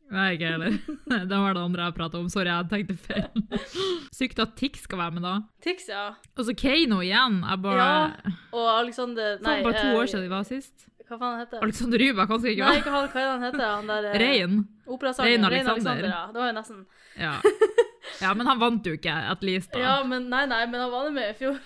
[0.08, 0.76] Nei, ikke heller.
[1.30, 2.28] Det var det andre jeg pratet om.
[2.32, 3.64] Sorry, jeg tenkte feil.
[4.18, 5.34] Sykt at Tix skal være med da.
[5.64, 6.04] Tix, ja.
[6.36, 7.42] Og så Kano igjen.
[7.44, 7.88] Jeg bare...
[7.88, 10.88] Ja, Og Alexander Nei, Faen, bare to eh, år siden de var sist.
[11.08, 11.66] Hva faen heter han?
[11.68, 13.10] Alexander Rybak, han skal ikke Nei, være ikke han.
[13.12, 14.56] Hva er han heter han der eh, Rein.
[14.88, 15.72] Rein Rein Alexander.
[15.74, 16.08] Alexander.
[16.12, 16.22] Ja.
[16.32, 16.82] Det var jo nesten
[17.18, 17.34] Ja.
[18.24, 19.72] ja, men han vant jo ikke, at least.
[19.72, 19.84] da.
[19.84, 21.60] Ja, men nei, nei, men han var med i fjor.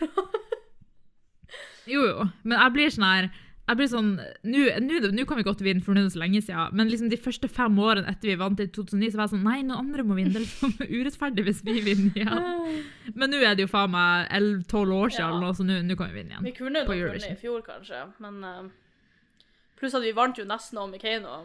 [1.90, 2.26] Jo, jo.
[2.46, 3.30] Men jeg blir sånn her
[3.72, 4.10] jeg blir sånn,
[4.44, 7.18] Nå kan vi godt vinne, for nå er det så lenge siden, men liksom de
[7.20, 10.04] første fem årene etter vi vant i 2009, så var jeg sånn Nei, noen andre
[10.06, 10.32] må vinne.
[10.34, 12.84] Det er liksom urettferdig hvis vi vinner igjen.
[13.16, 15.52] Men nå er det jo faen meg 11-12 år siden, Ja.
[15.56, 16.44] så nå kan vi vinne igjen.
[16.50, 18.62] Vi kunne nok vunnet i fjor, kanskje, men uh,
[19.80, 21.40] Pluss at vi vant jo nesten om i Keiino.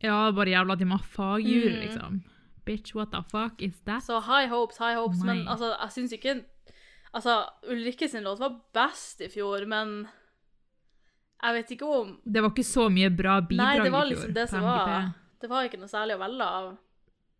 [0.00, 1.80] Ja, bare jævla de må ha fagjury, Mm.
[1.84, 2.22] liksom.
[2.64, 4.02] Bitch, what the fuck is that?
[4.02, 5.22] Så high hopes, high hopes.
[5.24, 6.44] Men altså, jeg syns ikke
[7.12, 10.06] Altså, Ulrikke sin låt var best i fjor, men
[11.42, 14.08] jeg vet ikke om Det var ikke så mye bra bidrag Nei, det var i
[14.08, 14.14] fjor.
[14.16, 16.76] liksom det som var Det var ikke noe særlig å velge av.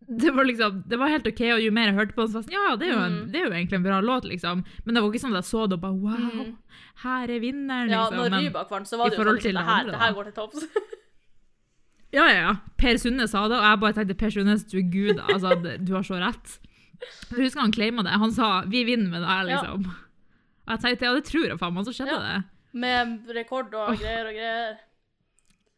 [0.09, 2.39] Det var liksom, det var helt ok, og jo mer jeg hørte på den, så
[2.39, 3.33] var det sånn, ja, det er, jo en, Mm.
[3.33, 4.63] det er jo egentlig en bra låt, liksom.
[4.87, 6.57] Men det var ikke sånn at jeg så det og bare, wow, Mm.
[7.05, 8.31] her er vinneren, Ja, liksom.
[8.33, 10.33] når Rybak vant, så var det jo sånn liksom, det her, det her går til
[10.33, 10.65] topps.
[12.13, 12.55] Ja, ja, ja.
[12.79, 15.53] Per Sunde sa det, og jeg bare tenkte, Per Sunde, du er gud, altså,
[15.85, 16.57] du har så rett.
[17.31, 19.61] Jeg husker han claima det, han sa, vi vinner med det her, Ja.
[19.61, 19.85] liksom.
[20.67, 22.19] Og jeg tenkte, ja, det tror jeg faen, men så skjedde Ja.
[22.19, 22.45] det.
[22.73, 24.79] Med rekord og greier og greier.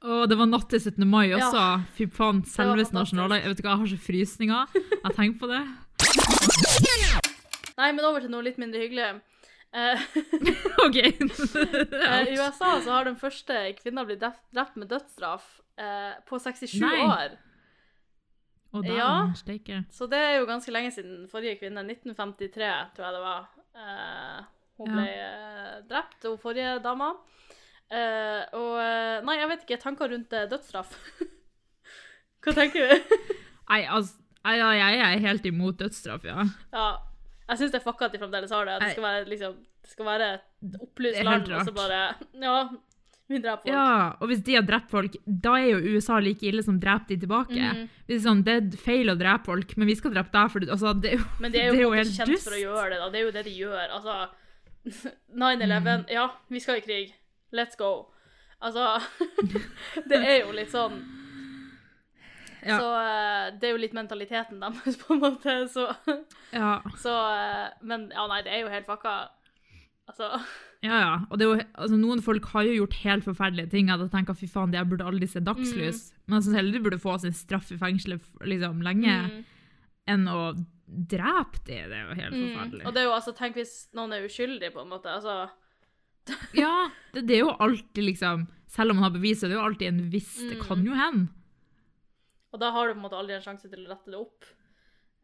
[0.03, 1.07] Å, det var natt til 17.
[1.07, 1.39] mai Ja.
[1.39, 1.65] også.
[1.97, 3.43] Fy faen, selveste nasjonaldag.
[3.45, 4.67] Jeg vet ikke, jeg har så frysninger.
[4.75, 5.63] Jeg tenker på det.
[7.79, 9.21] Nei, men over til noe litt mindre hyggelig.
[9.73, 9.97] Uh,
[10.85, 10.99] OK.
[11.01, 14.21] eh, I USA så har den første kvinna blitt
[14.53, 15.47] drept med dødsstraff
[15.81, 16.99] uh, på 67 Nei.
[17.07, 17.39] år.
[18.77, 19.07] Og Ja.
[19.29, 19.85] da, steike.
[19.93, 21.85] Så det er jo ganske lenge siden forrige kvinne.
[21.87, 23.49] 1953, tror jeg det var.
[23.77, 24.39] Eh,
[24.83, 24.99] hun Ja.
[24.99, 27.13] ble eh, drept, hun forrige dama.
[27.93, 29.81] Uh, og eh, Nei, jeg vet ikke.
[29.83, 30.95] Tanker rundt dødsstraff?
[32.43, 33.17] Hva tenker du?
[33.73, 36.47] Nei, altså, ja, jeg er helt imot dødsstraff, ja.
[36.73, 36.87] ja.
[37.51, 38.79] Jeg syns det er fucka at de fremdeles har det.
[38.79, 42.01] At det skal være, liksom, det skal være et opplyst land, og så bare
[42.41, 42.57] Ja,
[43.33, 43.73] vi dreper folk.
[43.73, 45.17] Ja, og hvis de har drept folk,
[45.47, 47.57] da er jo USA like ille som dreper de tilbake.
[47.61, 50.33] Mm Hvis det er sånn, det er feil å drepe folk, men vi skal drepe
[50.35, 52.33] deg, for altså, det er jo, Men de er jo, det er jo helt kjent
[52.33, 52.49] dust.
[52.49, 53.11] for å gjøre det, da.
[53.13, 53.85] Det er jo det de gjør.
[53.99, 54.17] Altså
[54.85, 57.15] 9-11 Ja, vi skal i krig.
[57.53, 58.09] Let's go.
[58.63, 59.01] Altså
[60.09, 61.01] Det er jo litt sånn
[62.63, 62.77] Ja.
[62.79, 65.57] Så eh, det er jo litt mentaliteten deres, på en måte.
[65.71, 65.89] Så,
[66.55, 69.17] Ja, så eh, Men ja, nei, det er jo helt fucka.
[70.11, 70.29] Altså
[70.83, 71.11] ja, ja.
[71.31, 74.35] Og det jo, altså, noen folk har jo gjort helt forferdelige ting, at jeg tenker,
[74.35, 76.09] fy faen, de burde aldri se dagslys.
[76.27, 79.45] Men jeg synes heller de burde få sin straff i fengselet liksom, lenge, mm,
[80.11, 80.41] enn å
[80.87, 81.77] drepe de.
[81.89, 82.41] Det er jo helt mm.
[82.47, 82.87] forferdelig.
[82.87, 85.13] Og det er jo altså Tenk hvis noen er uskyldig, på en måte.
[85.13, 85.49] Altså
[86.63, 89.57] Ja, det, det er jo alltid liksom Selv om man har bevis, det er det
[89.59, 90.67] jo alltid en viss Det Mm.
[90.67, 91.29] kan jo hende.
[92.53, 94.45] Og da har du på en måte aldri en sjanse til å rette det opp.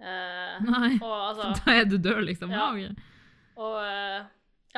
[0.01, 0.95] Eh, Nei.
[1.03, 2.53] og altså Da er du død, liksom.
[2.55, 2.71] Ja.
[2.81, 2.93] Ja.
[3.59, 4.29] Og eh,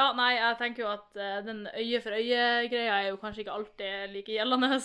[0.01, 3.55] ja, nei, jeg tenker jo at uh, den øye for øye-greia er jo kanskje ikke
[3.59, 4.79] alltid like gjeldende.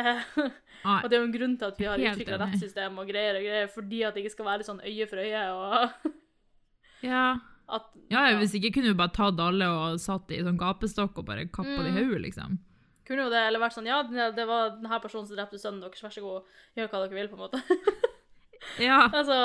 [1.02, 3.44] Og det er jo en grunn til at vi har utvikla rettssystem og greier og
[3.44, 6.10] greier, fordi at det ikke skal være sånn øye for øye, og
[7.10, 7.24] Ja.
[7.70, 11.20] at ja, ja, hvis ikke kunne vi bare tatt alle og satt i sånn gapestokk
[11.22, 11.98] og bare kappa de Mm.
[12.00, 12.58] hodet, liksom.
[13.06, 15.80] Kunne jo det eller vært sånn Ja, det det var denne personen som drepte sønnen
[15.84, 16.42] deres, vær så god,
[16.78, 17.62] gjør hva dere vil, på en måte.
[18.80, 19.06] Ja.
[19.08, 19.36] altså,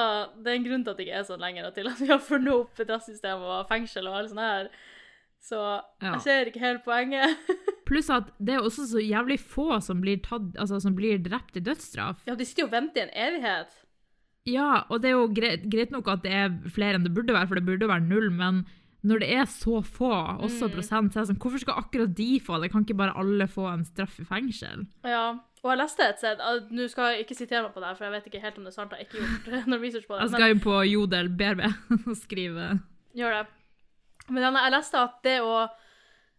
[0.44, 2.10] det er en grunn til at det ikke er sånn lenger, og til at vi
[2.12, 4.70] har funnet opp et og fengsel og alt sånt her.
[5.46, 5.60] Så
[6.02, 7.38] jeg ser ikke helt poenget.
[7.88, 11.56] Pluss at det er også så jævlig få som blir, tatt, altså, som blir drept
[11.60, 12.24] i dødsstraff.
[12.26, 13.76] ja, de sitter jo og venter i en evighet.
[14.50, 17.34] Ja, og det er jo greit, greit nok at det er flere enn det burde
[17.34, 18.66] være, for det burde være null, men
[19.06, 20.10] når det er så få,
[20.42, 20.74] også Mm.
[20.74, 22.72] prosent, så er det sånn, hvorfor skal akkurat de få det?
[22.74, 24.88] Kan ikke bare alle få en straff i fengsel?
[25.06, 26.42] Ja, og jeg leste et sted
[26.78, 28.68] Nå skal jeg ikke sitere meg på det, her, for jeg vet ikke helt om
[28.68, 28.92] det er sant.
[28.94, 30.28] Jeg har ikke gjort noe research på det.
[30.28, 31.64] Jeg skal jo på Jodel BRB
[32.12, 32.68] og skrive
[33.16, 33.46] gjør det.
[34.30, 35.66] Men jeg leste at det å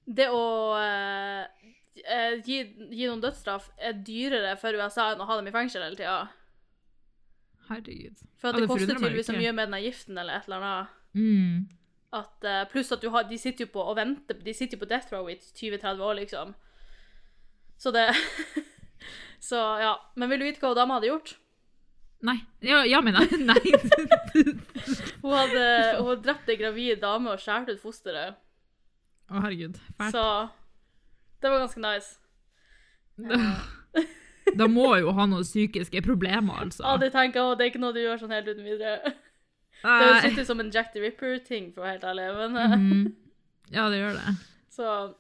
[0.06, 0.46] Det å
[0.78, 1.70] eh,
[2.04, 2.60] eh, gi,
[2.94, 6.28] gi noen dødsstraff er dyrere for USA enn å ha dem i fengsel hele tida.
[7.66, 8.22] Herregud.
[8.38, 10.62] For at Ja, det det koster tydeligvis så mye med den giften eller et eller
[10.62, 10.94] annet.
[11.18, 11.66] Mm.
[12.14, 14.84] At, eh, pluss at du har, de sitter jo på og venter De sitter jo
[14.84, 16.54] på death row i 20-30 år, liksom.
[17.82, 18.06] Så det
[19.42, 19.96] Så ja.
[20.16, 21.37] Men vil du vite hva dama hadde gjort?
[22.27, 22.38] Nei.
[22.64, 23.27] Ja, ja men nei.
[23.51, 23.62] nei.
[25.22, 25.64] Hun hadde,
[25.99, 28.38] hun hadde drept ei gravid dame og skåret ut fosteret.
[29.27, 29.79] Å, herregud.
[29.99, 30.14] Fælt.
[30.14, 30.25] Så
[31.42, 32.16] det var ganske nice.
[33.16, 33.38] Da,
[34.61, 36.85] da må jo ha noen psykiske problemer, altså.
[36.85, 39.14] Ja, det tenker også, det er ikke noe du gjør sånn helt uten videre.
[39.83, 39.96] Det Nei.
[40.01, 42.27] høres ut som en Jack the Ripper-ting, for å være helt ærlig.
[42.37, 43.07] Men, mm -hmm.
[43.75, 44.35] Ja, det gjør det.
[44.70, 45.14] så,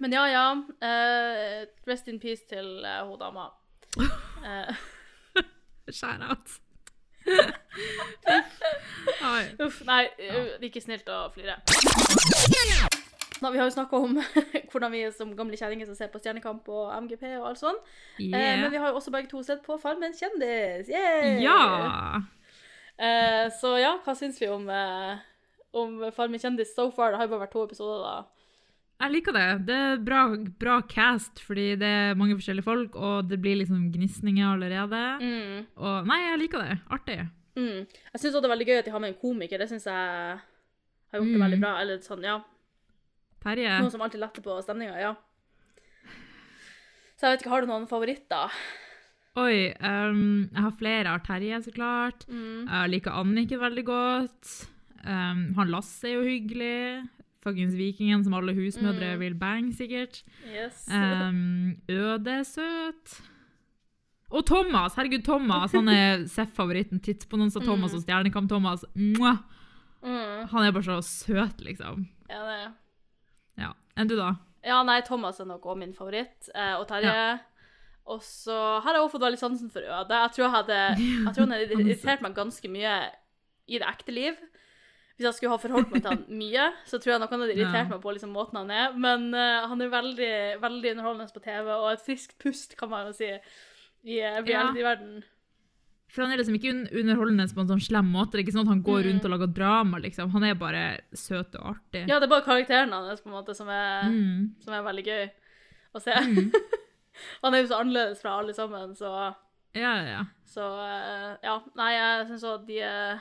[0.00, 0.44] men ja, ja.
[0.82, 3.48] Uh, rest in peace til uh, hun dama.
[4.40, 4.72] Uh.
[5.92, 6.48] Shout-out.
[9.60, 11.58] Uff, nei, uh, ikke snilt å flire.
[13.40, 14.18] Nå, vi har jo snakka om
[14.72, 17.78] hvordan vi som gamle kjerringer som ser på Stjernekamp og MGP og alt sånn.
[18.20, 18.58] Eh, Yeah.
[18.64, 20.90] men vi har jo også begge to sett på Farmen kjendis.
[20.92, 21.40] Yeah.
[21.40, 22.20] Ja!
[23.00, 25.22] Eh, så ja, hva syns vi om, eh,
[25.72, 27.12] om Farmen kjendis so far?
[27.14, 28.39] Det har jo bare vært to episoder, da.
[29.00, 29.44] Jeg liker det.
[29.64, 30.22] Det er bra,
[30.60, 35.00] bra cast, fordi det er mange forskjellige folk, og det blir liksom gnisninger allerede.
[35.24, 35.66] Mm.
[35.80, 36.74] Og nei, jeg liker det.
[36.92, 37.18] Artig.
[37.56, 37.86] Mm.
[37.88, 39.58] Jeg syns det er veldig gøy at de har med en komiker.
[39.62, 41.44] Det syns jeg har gjort det Mm.
[41.46, 41.72] veldig bra.
[41.80, 42.36] Eller sånn, ja.
[43.42, 43.80] Terje.
[43.80, 45.14] Noe som alltid letter på stemninga, ja.
[47.16, 48.52] Så jeg vet ikke, har du noen favoritter?
[49.40, 51.06] Oi, Um, jeg har flere.
[51.08, 52.26] Har Terje, så klart.
[52.28, 52.68] Mm.
[52.68, 54.68] Jeg liker Anniken veldig godt.
[55.04, 57.08] Um, han Lasse er jo hyggelig.
[57.42, 59.20] Fuckings vikingen som alle husmødre Mm.
[59.20, 60.22] vil bang, sikkert.
[60.44, 60.86] Yes.
[60.92, 63.20] Um, Øde søt.
[64.30, 64.94] Og Thomas!
[64.94, 65.72] Herregud, Thomas!
[65.72, 67.00] Han er Seff-favoritten.
[67.00, 67.96] Tidsbonanza Thomas Mm.
[67.96, 68.84] og Stjernekamp-Thomas.
[68.94, 70.46] Mm.
[70.50, 72.06] Han er bare så søt, liksom.
[72.30, 72.58] Ja, det.
[72.60, 72.72] er
[73.58, 73.72] Ja.
[73.96, 74.34] Enn du, da?
[74.64, 76.48] ja, nei, Thomas er nok også min favoritt.
[76.54, 77.40] Eh, og Terje.
[78.06, 80.08] Og så har jeg også fått veldig sansen for Øde.
[80.14, 80.78] Jeg tror, jeg hadde,
[81.26, 82.94] jeg tror han hadde er irritert meg ganske mye
[83.68, 84.34] i det ekte liv.
[85.20, 87.52] Hvis jeg skulle ha forholdt meg til han mye, så tror jeg nok han hadde
[87.58, 87.88] irritert Ja.
[87.90, 88.94] meg på liksom måten han er.
[88.96, 90.30] Men uh, han er veldig,
[90.62, 93.28] veldig underholdende på TV, og et friskt pust, kan man jo si,
[94.08, 95.18] i reality-verden.
[96.10, 98.32] For han er liksom ikke underholdende på en sånn slem måte.
[98.32, 99.08] Det er ikke sånn at han går Mm.
[99.10, 100.30] rundt og lager drama, liksom.
[100.32, 102.08] Han er bare søt og artig.
[102.08, 104.54] Ja, det er bare karakteren hans på en måte som er, Mm.
[104.64, 105.30] som er veldig gøy
[105.94, 106.10] å se.
[106.16, 106.50] Mm.
[107.44, 109.34] han er jo så annerledes fra alle sammen, så
[109.76, 110.24] Ja, ja, ja.
[110.46, 111.60] Så eh, ja.
[111.76, 113.18] Nei, jeg syns òg de, eh,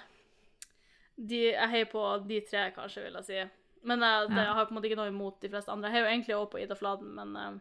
[1.30, 3.40] de Jeg heier på de tre, kanskje, vil jeg si.
[3.88, 5.90] Men jeg, det, jeg har på en måte ikke noe imot de fleste andre.
[5.90, 7.52] Jeg heier jo egentlig også på Ida Fladen, men uh,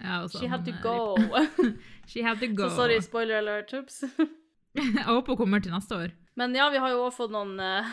[0.00, 1.16] ja også, she had to go.
[2.10, 2.68] She had to go.
[2.68, 3.74] så sorry, spoiler alert.
[3.74, 4.04] Oops.
[4.78, 6.14] Jeg håper hun kommer til neste år.
[6.38, 7.90] Men ja, vi har jo også fått noen uh,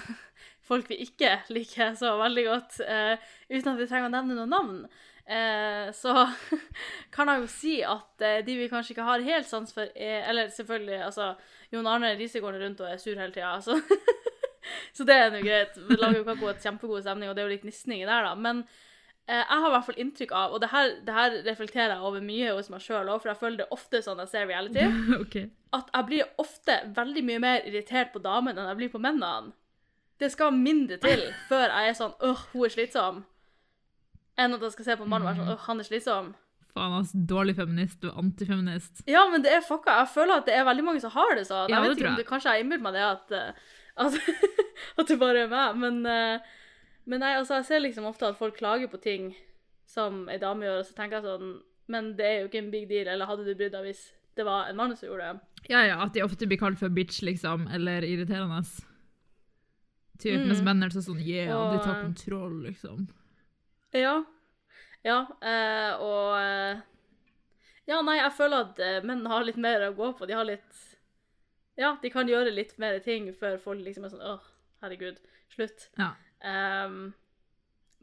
[0.69, 4.53] folk vi ikke liker så veldig godt, uh, uten at vi trenger å nevne noen
[4.53, 4.81] navn.
[5.27, 6.13] Eh, så
[7.11, 10.21] kan jeg jo si at eh, de vi kanskje ikke har helt sans for, er
[10.29, 11.33] Eller selvfølgelig, altså
[11.73, 13.75] Jon Arne Risegården går rundt og er sur hele tida, så
[14.97, 15.77] Så det er nå greit.
[15.89, 18.33] Vi lager jo kakao et kjempegod stemning, og det er jo litt gnisninger der, da.
[18.47, 18.63] Men
[19.27, 22.09] eh, jeg har i hvert fall inntrykk av, og det her, det her reflekterer jeg
[22.09, 24.87] over mye hos meg sjøl òg, for jeg føler det ofte sånn jeg ser reality
[25.21, 25.47] okay.
[25.77, 29.55] at jeg blir ofte veldig mye mer irritert på damene enn jeg blir på mennene.
[30.17, 33.23] Det skal mindre til før jeg er sånn åh, hun er slitsom,
[34.37, 36.35] enn at jeg skal se på en mann og være sånn åh, han er slitsom.
[36.77, 37.21] Faen, altså.
[37.29, 39.03] Dårlig feminist og antifeminist.
[39.09, 39.99] Ja, men det er fucka.
[40.03, 41.71] Jeg føler at det er veldig mange som har det sånn.
[41.71, 44.17] Ja, jeg vet ikke om det kanskje jeg innbiller meg det at, eh, at,
[44.99, 46.39] at det bare er meg, men, eh,
[47.05, 49.31] men nei, altså, jeg ser liksom ofte at folk klager på ting
[49.87, 51.51] som ei dame gjør, og så tenker jeg sånn
[51.87, 54.01] Men det er jo ikke en big deal, eller hadde du brydd deg hvis
[54.35, 55.69] det var en mann som gjorde det?
[55.71, 58.59] Ja, ja, at de ofte blir kalt for bitch, liksom, eller irriterende.
[60.19, 60.47] Typ, Mm.
[60.49, 63.07] Mens menn er sånn yeah, de tar kontroll, liksom.
[63.95, 64.17] Ja.
[65.05, 66.83] Ja, eh, og eh,
[67.87, 70.27] Ja, nei, jeg føler at menn har litt mer å gå på.
[70.27, 70.81] De har litt
[71.77, 74.43] Ja, de kan gjøre litt mer ting før folk liksom er sånn Åh,
[74.81, 75.19] herregud,
[75.53, 75.89] slutt.
[75.97, 76.11] Ja.
[76.41, 77.13] Um,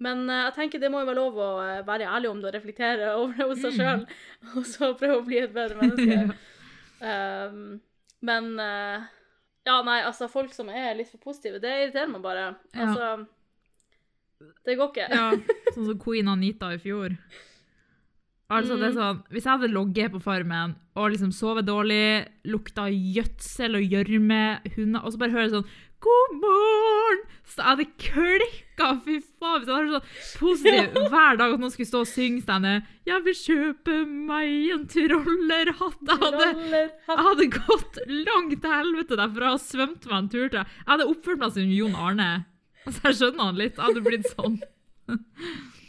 [0.05, 2.49] men uh, jeg tenker det må jo være lov å eh, være ærlig om det
[2.51, 4.07] og reflektere over det hos seg Mm.
[4.59, 6.39] og så prøve å bli et bedre menneske.
[7.11, 7.81] um,
[8.25, 9.07] men uh,
[9.67, 12.47] Ja, nei, altså, folk som er litt for positive, det irriterer meg bare.
[12.75, 12.89] Ja.
[12.89, 15.07] Altså Det går ikke.
[15.15, 15.27] ja,
[15.75, 17.15] sånn som Queen Anita i fjor.
[18.51, 18.99] Altså, det er Mm.
[19.01, 24.61] sånn, Hvis jeg hadde logget på Farmen og liksom sovet dårlig, lukta gjødsel og gjørme,
[24.77, 25.69] hunder, og så bare hører jeg sånn
[26.05, 29.61] 'God morgen!' Så jeg hadde klikka, fy faen!
[29.61, 32.87] Hvis jeg hadde vært sånn positiv hver dag at noen skulle stå og synge denne
[33.07, 36.05] 'Jeg vil kjøpe meg en trollerhatt'.
[36.05, 40.59] Jeg hadde, jeg hadde gått langt til helvete derfra og svømt meg en tur til.
[40.61, 42.45] Jeg hadde oppført meg som Jon Arne.
[42.87, 43.77] Så jeg skjønner han litt.
[43.77, 44.61] Jeg hadde blitt sånn.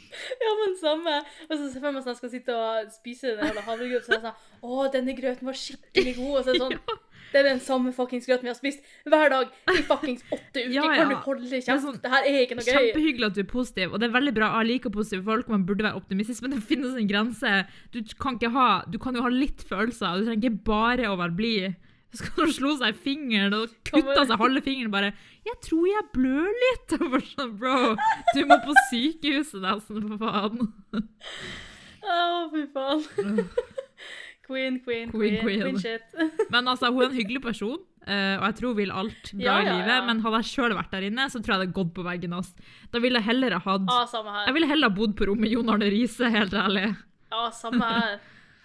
[0.46, 1.16] Ja, men samme.
[1.50, 4.14] Og så ser jeg meg sånn jeg skal sitte og spise den jævla havregrøten, så
[4.14, 6.32] er jeg sånn Å, denne grøten var skikkelig god.
[6.32, 6.80] Og så er det sånn
[7.36, 10.72] Det er den samme fuckings grøten vi har spist hver dag i fuckings åtte uker.
[10.72, 11.82] Ja, Kan du holde kjeft?
[11.84, 12.78] sånn det her er ikke noe gøy.
[12.78, 14.52] Kjempehyggelig at du er positiv, og det er veldig bra.
[14.62, 17.56] Jeg liker positive folk, man burde være optimistisk, men det finnes en grense.
[17.92, 21.36] Du kan, ha, du kan jo ha litt følelser, du trenger ikke bare å være
[21.36, 21.85] blid.
[22.16, 25.14] Så kan hun slå seg i fingeren og kutte seg halve fingeren bare
[25.46, 27.96] 'Jeg tror jeg blør litt.' Og bare sånn, Bro,
[28.34, 30.70] du må på sykehuset nesten, for faen.
[32.06, 32.20] Å,
[32.54, 33.44] fy faen.
[34.46, 36.04] Queen, queen, queen, Queen, queen, shit.
[36.54, 39.42] Men altså, hun er en hyggelig person, eh, og jeg tror hun vil alt bra
[39.42, 40.06] Ja, i ja, livet.
[40.06, 42.36] Men hadde jeg sjøl vært der inne, så tror jeg det hadde gått på veggen.
[42.38, 42.52] hans.
[42.94, 44.46] Da ville jeg heller ha hatt ah.
[44.46, 46.92] Jeg ville heller ha bodd på rommet Jon Arne Riise, helt ærlig.
[47.34, 48.20] Ja, samme her.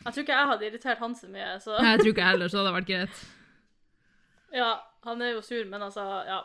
[0.05, 2.33] Jeg tror ikke jeg hadde irritert han så mye, så Nei, Jeg tror ikke jeg
[2.35, 3.25] heller, så det hadde vært greit.
[4.53, 4.81] Ja.
[5.05, 6.41] Han er jo sur, men altså, ja.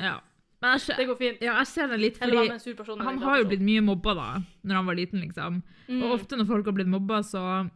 [0.00, 0.20] Ja.
[0.62, 1.40] Men jeg, Det går fint.
[1.42, 3.00] ja, jeg ser det litt, fordi en person.
[3.00, 4.28] han har jo blitt mye mobba da,
[4.64, 5.62] når han var liten, liksom.
[5.88, 6.02] Mm.
[6.02, 7.68] Og ofte når folk har blitt mobba, så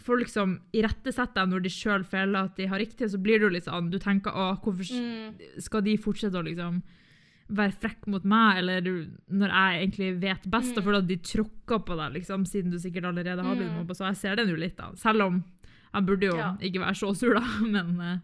[0.00, 3.48] folk som irettesetter deg når de sjøl føler at de har riktig, så blir du
[3.50, 5.34] litt sånn Du tenker å, hvorfor Mm.
[5.60, 6.82] skal de fortsette å liksom
[7.50, 8.80] være frekk mot meg, eller
[9.28, 10.86] når jeg egentlig vet best, og Mm.
[10.86, 13.78] føler at de tråkker på deg, liksom, siden du sikkert allerede har blitt Mm.
[13.84, 13.94] mobba.
[13.94, 14.92] Så jeg ser den jo litt, da.
[14.94, 15.44] Selv om
[15.92, 16.56] jeg burde jo Ja.
[16.60, 18.18] ikke være så sur, da, men eh,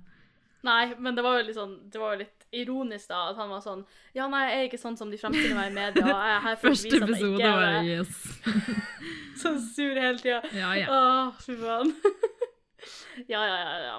[0.66, 3.50] Nei, men det var jo litt sånn Det var jo litt ironisk, da, at han
[3.52, 3.82] var sånn
[4.16, 6.06] Ja, nei, jeg er ikke sånn som de fremstiller meg i media.
[6.10, 7.94] Jeg er her for å Første vise at jeg ikke er det.
[7.94, 8.12] yes.
[9.42, 10.40] sånn sur hele tida.
[10.56, 10.86] Ja, ja.
[10.96, 11.94] Åh, fy faen.
[13.32, 13.76] Ja, ja, ja.
[13.82, 13.96] ja.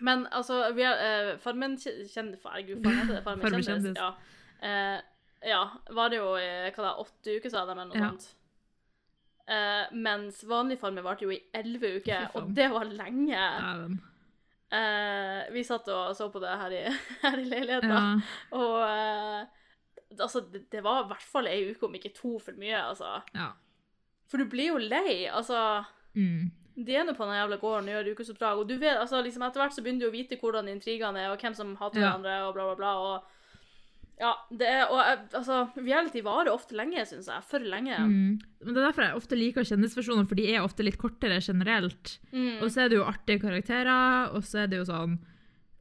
[0.00, 2.14] Men altså, vi er, eh, Farmen kjendis
[2.46, 3.66] Herregud, faen heter det Farmen kjendis?
[3.68, 3.98] kjendis.
[3.98, 4.12] Ja.
[4.62, 5.62] Eh, ja,
[5.96, 8.08] var det jo i hva da, åtte uker, sa de, eller noe Ja.
[8.12, 8.28] sånt.
[9.48, 13.42] Eh, mens vanlig Farmen varte jo i elleve uker, og det var lenge.
[13.58, 13.98] Dæven.
[14.70, 16.82] Eh, vi satt og så på det her i,
[17.24, 18.02] her i leiligheten, Ja.
[18.52, 19.46] og eh,
[20.20, 23.14] altså, det, det var i hvert fall ei uke, om ikke to for mye, altså.
[23.34, 23.50] ja.
[24.28, 25.84] For du blir jo lei, altså.
[26.12, 26.50] Mm.
[26.84, 29.42] De er nå på den jævla gården og gjør ukesoppdrag, og du vet, altså liksom
[29.46, 32.10] etter hvert så begynner du å vite hvordan intrigene er, og hvem som hater Ja.
[32.12, 33.24] hverandre, og bla, bla, bla, og
[34.18, 34.98] ja, det er, og
[35.38, 37.94] altså, reality varer ofte lenge, synes jeg, for lenge.
[38.02, 38.38] Mm.
[38.64, 42.16] Men Det er derfor jeg ofte liker kjendisversjoner, for de er ofte litt kortere generelt.
[42.32, 42.58] Mm.
[42.64, 45.18] Og så er det jo artige karakterer, og så er det jo sånn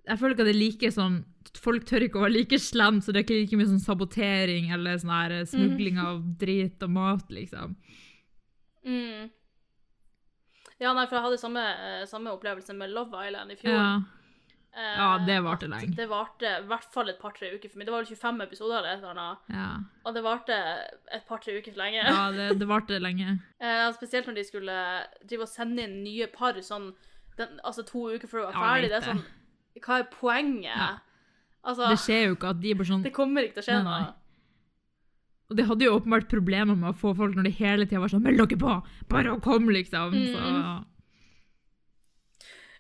[0.08, 1.18] Jeg føler ikke at det er like sånn
[1.58, 4.70] Folk tør ikke å være like slemme, så det er ikke like mye sånn sabotering
[4.76, 7.74] eller sånn her smugling av drit og mat, liksom.
[8.86, 9.32] Mm.
[10.78, 13.74] Ja, nei, for jeg hadde samme, eh, samme opplevelse med Love Island i fjor.
[13.74, 13.88] Ja.
[14.76, 15.96] Eh, Ja, det varte lenge.
[15.96, 17.88] Det varte i hvert fall et par-tre uker for meg.
[17.88, 19.70] Det var vel 25 episoder eller et eller annet, Ja,
[20.06, 20.54] og det varte
[21.12, 22.04] et par-tre uker for lenge.
[22.04, 23.40] ja det, det varte lenge.
[23.60, 24.78] Eh, spesielt når de skulle
[25.28, 26.94] drive og sende inn nye par sånn
[27.38, 28.90] den, altså to uker før du var ferdig.
[28.90, 29.24] Det er sånn
[29.82, 30.74] Hva er poenget?
[30.78, 30.98] Ja.
[31.64, 33.84] Altså, Det skjer jo ikke at de bare sånn det kommer ikke til å skje
[33.84, 34.00] Nei, nei.
[34.06, 34.14] noe.
[35.50, 38.10] Og de hadde jo åpenbart problemer med å få folk når de hele tida var
[38.10, 38.84] sånn 'Meld dere på!
[39.10, 40.12] Bare å komme', liksom.
[40.14, 40.34] Mm.
[40.34, 40.86] Så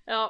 [0.07, 0.29] Ja.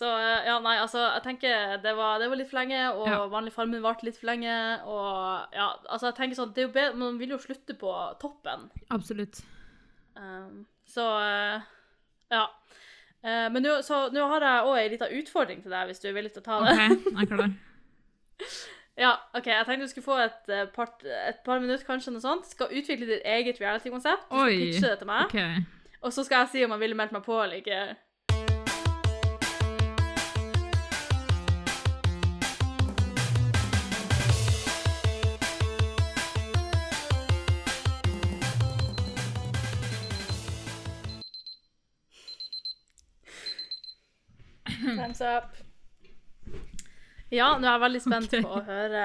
[0.00, 3.08] Så eh, ja, nei, altså, jeg tenker det var, det var litt for lenge, og
[3.10, 3.18] Ja.
[3.28, 4.54] vanlig Farmen varte litt for lenge,
[4.88, 7.92] og ja, altså, jeg tenker sånn, det er jo bedre, man vil jo slutte på
[8.22, 8.70] toppen.
[8.96, 9.42] absolutt.
[10.16, 11.68] Um, så eh,
[12.32, 12.46] ja.
[13.20, 16.08] Uh, men nå, så nå har jeg òg ei lita utfordring til deg, hvis du
[16.08, 16.72] er villig til å ta det.
[16.72, 17.56] OK, jeg er klar.
[19.00, 20.90] Ja, ok, Jeg tenkte du skulle få et, par,
[21.28, 22.48] et par minutter, kanskje, noe sånt.
[22.50, 24.26] Skal utvikle ditt eget reality-konsept.
[24.28, 25.30] Du skal Oi, pitche det til meg.
[25.30, 26.00] OK.
[26.04, 27.78] Og så skal jeg si om jeg ville meldt meg på eller ikke.
[45.20, 45.56] Time's up.
[47.30, 48.42] Ja, nå er jeg veldig spent okay.
[48.42, 49.02] på å høre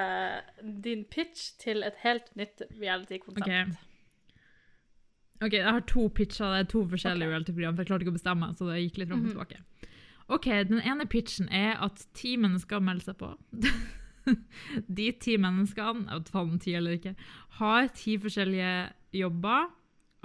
[0.82, 3.76] din pitch til et helt nytt reality-konsept.
[3.76, 3.92] Ok.
[5.44, 7.34] Ok, jeg har to pitcher, det er to forskjellige okay.
[7.36, 9.62] reality-program, for jeg klarte ikke å bestemme, så det gikk litt fram og Mm tilbake.
[10.26, 13.36] Ok, den ene pitchen er at ti mennesker melder seg på.
[14.98, 17.14] De ti menneskene, jeg vet faen ti eller ikke,
[17.60, 18.72] har ti forskjellige
[19.14, 19.68] jobber.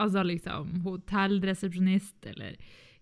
[0.00, 2.56] Altså liksom hotellresepsjonist eller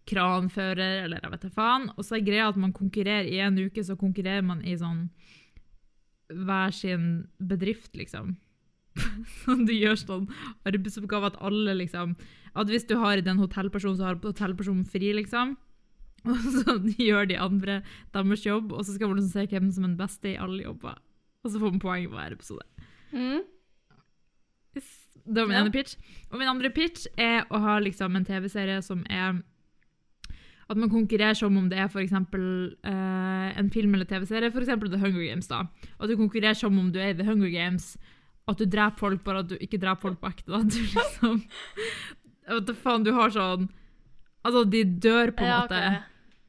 [0.08, 1.88] kranfører eller jeg vet da faen.
[1.96, 5.06] Og så er greia at man konkurrerer i en uke, så konkurrerer man i sånn
[6.28, 7.04] hver sin
[7.40, 8.36] bedrift, liksom.
[9.44, 10.24] Sånn du gjør sånn
[10.66, 12.16] arbeidsoppgave at alle liksom
[12.58, 15.54] At hvis du har den hotellpersonen, så har hotellpersonen fri, liksom.
[16.28, 17.76] Og så gjør de andre
[18.16, 20.64] deres jobb, og så skal man liksom se hvem som er den beste i alle
[20.64, 20.96] jobber.
[21.44, 22.66] Og så får man poeng hver episode.
[23.14, 23.44] Mm.
[25.28, 25.62] Det var min Ja.
[25.62, 25.94] ene pitch.
[26.32, 29.38] Og min andre pitch er å ha liksom en TV-serie som er
[30.68, 32.42] at man konkurrerer som om det er for eksempel
[32.84, 35.48] eh, en film eller TV-serie, eksempel The Hunger Games.
[35.48, 35.62] da.
[35.96, 37.96] At du konkurrerer som om du er i The Hunger Games,
[38.48, 40.52] at du dreper folk, bare at du ikke dreper folk på ekte.
[40.52, 40.60] da.
[40.68, 41.42] Du liksom...
[42.48, 43.66] Vet da faen, du har sånn
[44.46, 45.98] Altså, de dør på en Ja, måte okay.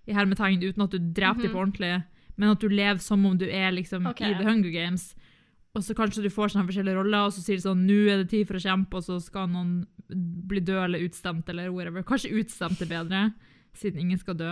[0.07, 1.89] i hermetegn uten at du dreper dem på ordentlig,
[2.39, 4.29] men at du lever som om du er liksom okay.
[4.29, 5.09] i The Hunger Games.
[5.75, 8.21] Og så kanskje du får sånne forskjellige roller, og så sier de sånn nå er
[8.21, 9.73] det tid for å kjempe, og så skal noen
[10.49, 12.05] bli død eller utstemt eller whatever.
[12.07, 13.25] Kanskje utstemt er bedre,
[13.77, 14.51] siden ingen skal dø.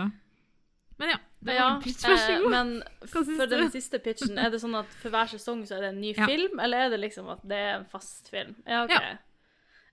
[0.98, 2.50] Men ja, det var Ja, en pitch, vær så eh, god.
[2.50, 5.90] men for den siste pitchen, er det sånn at for hver sesong så er det
[5.94, 6.26] en ny Ja.
[6.26, 8.56] film, eller er det liksom at det er en fast film?
[8.66, 8.90] Ja, OK.
[8.96, 9.16] Ja.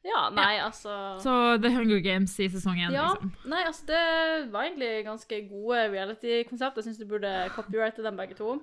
[0.05, 3.31] Ja, nei, altså Så The Hunger Games i sesong én, Ja, liksom.
[3.49, 6.77] nei, altså det var egentlig ganske gode reality-konsept.
[6.77, 8.59] Jeg syns du burde copyrighte dem begge to.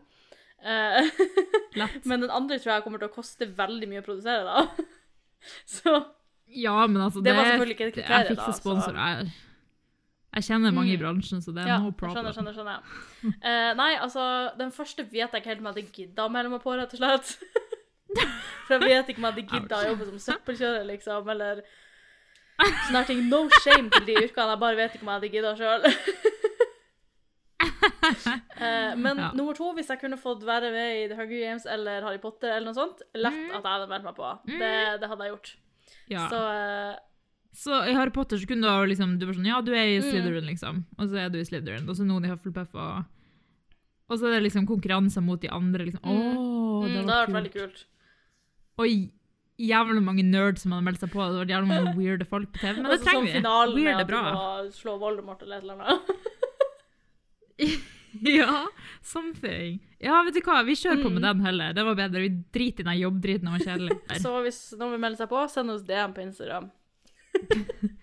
[0.63, 1.03] Eh,
[2.07, 4.67] men den andre tror jeg kommer til å koste veldig mye å produsere, da.
[5.67, 5.97] Så
[6.47, 8.23] Ja, men altså, Det det, var selvfølgelig ikke et kriterium, da.
[8.23, 9.33] Jeg fikser sponsorer her Jeg,
[10.35, 11.03] jeg kjenner mange i Mm.
[11.03, 12.24] bransjen, så det er ja, no problem.
[12.24, 12.80] skjønner, skjønner, skjønner.
[13.45, 16.51] Uh, nei, altså, den første vet jeg ikke helt om jeg hadde gidda å melde
[16.55, 17.37] meg på, rett og slett.
[18.66, 21.62] For jeg vet ikke om jeg hadde gidda å jobbe som søppelkjører, liksom, eller
[22.62, 23.22] sånne her ting.
[23.28, 25.83] No shame til de yrkene, jeg bare vet ikke om jeg hadde gidda sjøl.
[27.62, 29.30] uh, men Ja.
[29.35, 32.51] nummer to, hvis jeg kunne fått være med i The Hunger Games eller Harry Potter
[32.57, 33.51] eller noe sånt, lett Mm.
[33.57, 34.33] at jeg hadde meldt meg på.
[34.47, 35.55] Det, det hadde jeg gjort.
[36.11, 36.28] Ja.
[36.28, 36.97] Så eh,
[37.53, 39.85] Så i Harry Potter så kunne du ha liksom, du var sånn, ja, du er
[39.91, 40.07] i Mm.
[40.11, 40.85] Slytherin, liksom.
[40.99, 41.89] Og så er du i Slytherin.
[41.89, 43.05] Og så noen i Hufflepuff, og,
[44.09, 45.85] og så er det liksom konkurranse mot de andre.
[45.85, 46.01] liksom.
[46.03, 47.85] Åh, mm, det det var hadde vært veldig kult.
[48.79, 48.87] Og
[49.63, 51.21] jævlig mange nerds som hadde meldt seg på.
[51.29, 53.37] Det var jævlig mange weirde folk på TV, men det trenger sånn vi.
[53.37, 54.23] finalen Weird er bra.
[54.73, 56.03] slå Voldemort eller et eller annet.
[58.41, 58.67] ja,
[59.03, 59.79] something.
[60.03, 61.29] Ja, vet du hva, vi kjører på med Mm.
[61.29, 61.73] den heller.
[61.77, 62.21] Det var bedre.
[62.25, 64.01] Vi driter i den jobbdriten, den var kjedelig.
[64.21, 66.71] Så hvis noen vil melde seg på, send oss DM på Instagram.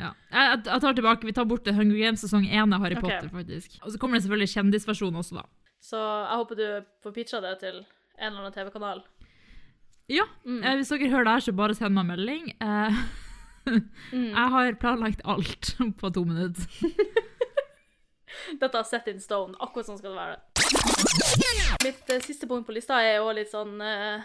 [0.00, 0.12] Ja.
[0.32, 3.18] Jeg, jeg tar tilbake, vi tar bort det Hunger Games sesong 1 av Harry okay.
[3.18, 3.74] Potter, faktisk.
[3.84, 5.42] Og så kommer det selvfølgelig kjendisversjon også, da.
[5.84, 6.66] Så jeg håper du
[7.04, 9.02] får pitcha det til en eller annen TV-kanal.
[10.08, 10.62] Ja, Mm.
[10.64, 12.48] eh, hvis dere hører det her, så bare send meg en melding.
[12.60, 13.02] Eh,
[14.12, 14.30] Mm.
[14.32, 16.64] jeg har planlagt alt på to minutter.
[18.60, 19.54] Dette er set in stone.
[19.60, 20.38] Akkurat sånn skal det være.
[21.84, 24.24] Mitt eh, siste punkt på lista er jo litt sånn eh,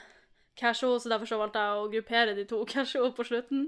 [0.56, 3.68] casual, så derfor så valgte jeg å gruppere de to Casho på slutten.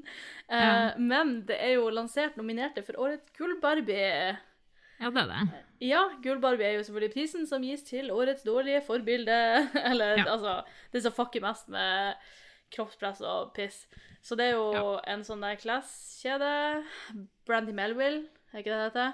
[0.49, 0.93] Eh, Ja.
[0.97, 4.38] Men det er jo lansert nominerte for årets Gull-Barbie.
[4.99, 5.63] Ja, det er det.
[5.85, 9.35] Ja, Gull-Barbie er jo selvfølgelig prisen som gis til årets dårlige forbilde.
[9.91, 10.31] Eller Ja.
[10.33, 10.63] altså
[10.93, 12.15] Det som fucker mest med
[12.73, 13.85] kroppspress og piss.
[14.25, 16.83] Så det er jo en sånn der Class-kjede.
[17.45, 19.13] Brandy Melville, er ikke det det heter?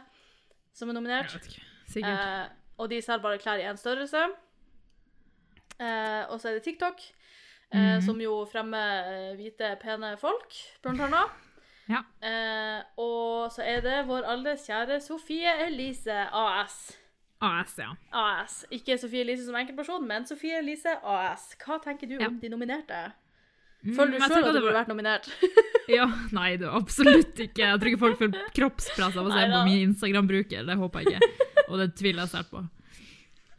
[0.74, 1.34] Som er Jeg nominert.
[1.36, 1.66] vet ikke.
[1.94, 2.24] Sikkert.
[2.24, 2.48] Eh,
[2.80, 4.24] og de selger bare klær i én størrelse.
[5.84, 7.02] Eh, og så er det TikTok,
[7.74, 8.02] eh, Mhm.
[8.06, 10.54] som jo fremmer eh, hvite, pene folk,
[10.84, 11.30] blant annet.
[11.90, 12.00] Ja.
[12.24, 16.94] Eh, og så er det vår alles kjære Sofie Elise AS.
[17.44, 17.90] AS, ja.
[18.16, 18.62] AS.
[18.72, 21.50] Ikke Sofie Elise som enkeltperson, men Sofie Elise AS.
[21.60, 22.28] Hva tenker du Ja.
[22.30, 23.12] om de nominerte?
[23.84, 25.28] Mm, Føler du sjøl at du burde vært nominert?
[25.92, 27.66] Ja, nei, det absolutt ikke.
[27.68, 30.64] Jeg tror ikke folk føler kroppspress av å se på min Instagram-bruker.
[30.66, 32.62] Det håper jeg ikke, og det tviler jeg sterkt på.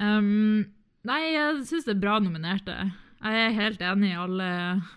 [0.00, 0.64] Um,
[1.04, 2.78] nei, jeg syns det er bra nominerte.
[3.24, 4.48] Jeg er helt enig i alle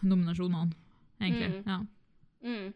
[0.04, 0.74] nominasjonene,
[1.22, 1.50] egentlig.
[1.54, 1.72] Mm.
[1.72, 1.78] Ja.
[2.42, 2.74] Mm.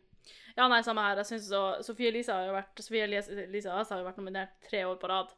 [0.57, 1.19] Ja, nei, samme her.
[1.21, 4.53] Jeg synes så, Sofie Elise har jo vært Sofie Elise, Elise har jo vært nominert
[4.69, 5.33] tre år på rad.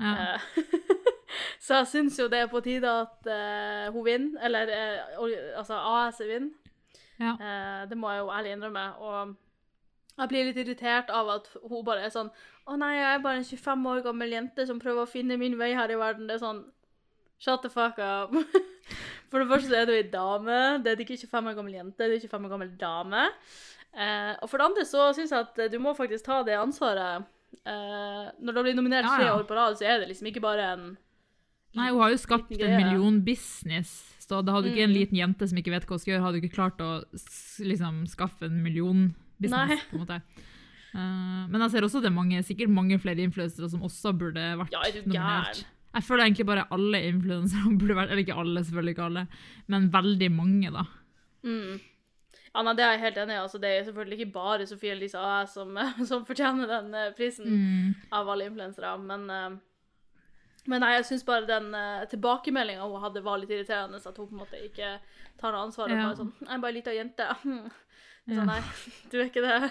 [0.00, 0.14] Ja.
[0.36, 0.64] Uh,
[1.64, 5.28] så jeg syns jo det er på tide at uh, hun vinner, eller uh,
[5.60, 6.56] altså AS vinner.
[7.20, 7.34] Ja.
[7.84, 8.84] Det må jeg jo ærlig innrømme.
[8.96, 9.34] Og
[10.16, 12.30] jeg blir litt irritert av at hun bare er sånn
[12.64, 15.58] Å nei, jeg er bare en 25 år gammel jente som prøver å finne min
[15.60, 16.24] vei her i verden.
[16.28, 16.62] Det er sånn
[17.40, 18.32] Shut the fuck up.
[19.30, 20.56] For det første er du ei dame.
[20.82, 23.26] Det er ikke 25 år gammel jente, du er 25 år gammel dame.
[23.94, 27.24] Eh, og for det andre så syns jeg at du må faktisk ta det ansvaret.
[27.66, 29.36] Eh, når du blitt nominert Ja, tre ja.
[29.38, 30.84] år på rad, så er det liksom ikke bare en
[31.78, 34.96] Nei, hun har jo skapt en million millionbusiness, så da hadde du ikke en Mm.
[34.98, 37.04] liten jente som ikke vet hva hun skal gjøre, hadde du ikke klart å
[37.62, 40.16] liksom, skaffe en millionbusiness, på en måte.
[40.90, 44.42] Uh, men jeg ser også det er mange, sikkert mange flere influensere som også burde
[44.58, 45.62] vært Ja, er nominert.
[45.62, 45.64] gæren?
[45.94, 49.24] Jeg føler egentlig bare alle influensere burde vært, eller ikke alle, selvfølgelig ikke alle,
[49.66, 50.84] men veldig mange da.
[51.42, 51.80] Mm.
[52.54, 53.40] Ja, nei, Det er jeg helt enig i.
[53.44, 55.74] Altså, det er selvfølgelig ikke bare Sofie Elise AS som,
[56.10, 57.94] som fortjener den eh, prisen Mm.
[58.12, 59.50] av alle influensere, men eh,
[60.68, 63.96] men nei, jeg syns bare den uh, tilbakemeldinga hun hadde, var litt irriterende.
[63.96, 64.90] At hun på en måte ikke
[65.40, 65.88] tar noe ansvar.
[65.88, 66.02] og Ja.
[66.04, 67.28] bare sånn, 'Jeg er bare ei lita jente.'
[68.28, 68.34] Ja.
[68.36, 68.60] Så nei,
[69.10, 69.70] du er ikke det.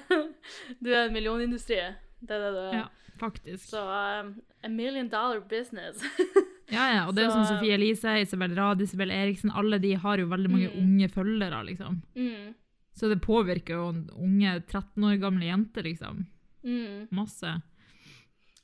[0.81, 1.77] Du er en millionindustri.
[2.19, 2.73] Det er det du er.
[2.73, 2.87] Ja,
[3.19, 3.69] faktisk.
[3.69, 6.01] Så um, a million dollar business.
[6.69, 9.79] Ja, ja, og det er jo Så- som Sofie Elise, Isabel Rad, Isabel Eriksen, alle
[9.81, 10.83] de har jo veldig mange Mm.
[10.83, 11.95] unge følgere, liksom.
[12.15, 12.53] mm.
[12.93, 13.87] Så det påvirker jo
[14.21, 16.27] unge 13 år gamle jenter, liksom.
[16.63, 17.07] Mm.
[17.11, 17.55] Masse.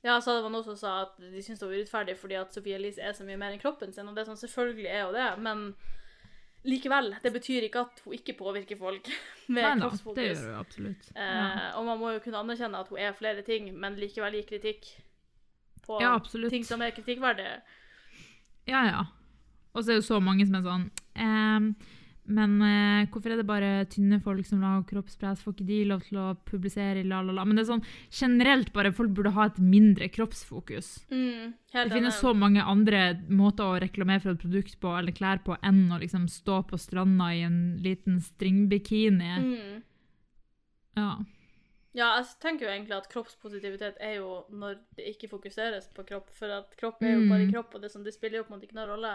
[0.04, 2.54] Ja, så det var noen som sa at de syntes det var urettferdig fordi at
[2.54, 5.02] Sofie Elise er så mye mer enn kroppen sin, og det er sånn, selvfølgelig er
[5.08, 5.74] jo det, men
[6.66, 9.08] likevel, det betyr ikke at hun ikke påvirker folk
[9.48, 10.16] med Nei kroppsfokus.
[10.18, 11.10] det gjør hun absolutt.
[11.10, 11.18] absolutt.
[11.18, 14.48] Eh, Og man må jo kunne anerkjenne at hun er flere ting, men likevel gir
[14.50, 14.88] kritikk
[15.86, 16.16] på Ja,
[16.50, 17.60] ting som er kritikkverdige.
[18.68, 19.04] ja, ja.
[19.76, 20.86] Og så er det jo så mange som er sånn
[21.20, 21.66] ehm,
[22.28, 25.44] Men eh, hvorfor er det bare tynne folk som lager kroppspress?
[25.46, 27.44] Får ikke de lov til å publisere la, la, la?
[27.46, 31.04] Men det er sånn generelt bare folk burde ha et mindre kroppsfokus.
[31.12, 35.44] Mm, Det finnes så mange andre måter å reklamere for et produkt på eller klær
[35.46, 39.32] på enn å liksom stå på stranda i en liten stringbikini.
[39.46, 39.84] Mm.
[40.98, 41.12] Ja.
[41.96, 46.28] Ja, jeg tenker jo egentlig at kroppspositivitet er jo når det ikke fokuseres på kropp,
[46.36, 47.54] for at kropp er jo bare Mm.
[47.54, 49.14] kropp, og det, sånn, det spiller jo på en måte ikke noen rolle.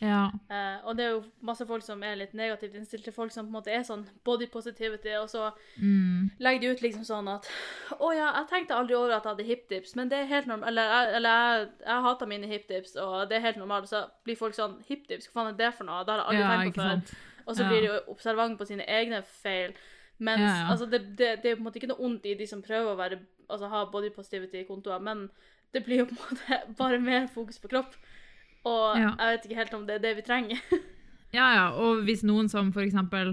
[0.00, 0.30] Ja.
[0.50, 3.46] Eh, og det er jo masse folk som er litt negativt innstilt til folk som
[3.46, 6.30] på en måte er sånn body positivity, og så Mm.
[6.40, 7.48] legger de ut liksom sånn at
[8.00, 10.68] Å ja, jeg tenkte aldri over at jeg hadde hipdips, men det er helt normalt.
[10.68, 13.88] Eller, jeg- eller jeg, jeg hater mine hipdips, og det er helt normalt.
[13.88, 16.04] Så blir folk sånn Hipdips, hva faen er det for noe?
[16.04, 16.90] Det har jeg aldri ja, tenkt på før.
[16.90, 17.14] sant.
[17.46, 17.68] Og så Ja.
[17.68, 19.74] blir de jo observant på sine egne feil.
[20.18, 20.40] Mens
[20.70, 22.94] altså, det, det, det er på en måte ikke noe ondt i de som prøver
[22.94, 23.18] å være,
[23.50, 25.28] altså, ha body positivity i kontoer, men
[25.72, 27.94] det blir jo på en måte bare mer fokus på kropp.
[28.64, 29.10] Og Ja.
[29.18, 30.60] jeg vet ikke helt om det er det vi trenger.
[31.34, 33.32] Ja, ja, og hvis noen som for eksempel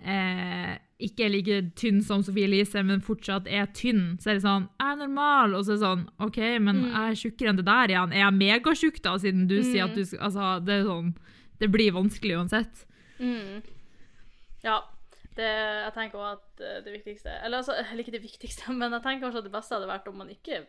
[0.00, 4.44] eh, ikke er like tynn som Sofie Elise, men fortsatt er tynn, så er det
[4.46, 6.86] sånn, jeg er normal, og så er det sånn, ok, men Mm.
[6.88, 9.90] jeg er tjukkere enn det der igjen, er jeg megatjukk da, siden du sier Mm.
[9.90, 11.14] at du, skal- altså, det er sånn,
[11.60, 12.86] det blir vanskelig uansett.
[13.20, 13.62] Mm.
[14.64, 14.80] Ja.
[15.36, 19.02] Det, jeg tenker også at eh, det viktigste Eller altså, ikke det viktigste, men jeg
[19.02, 20.64] tenker kanskje at det beste hadde vært om man ikke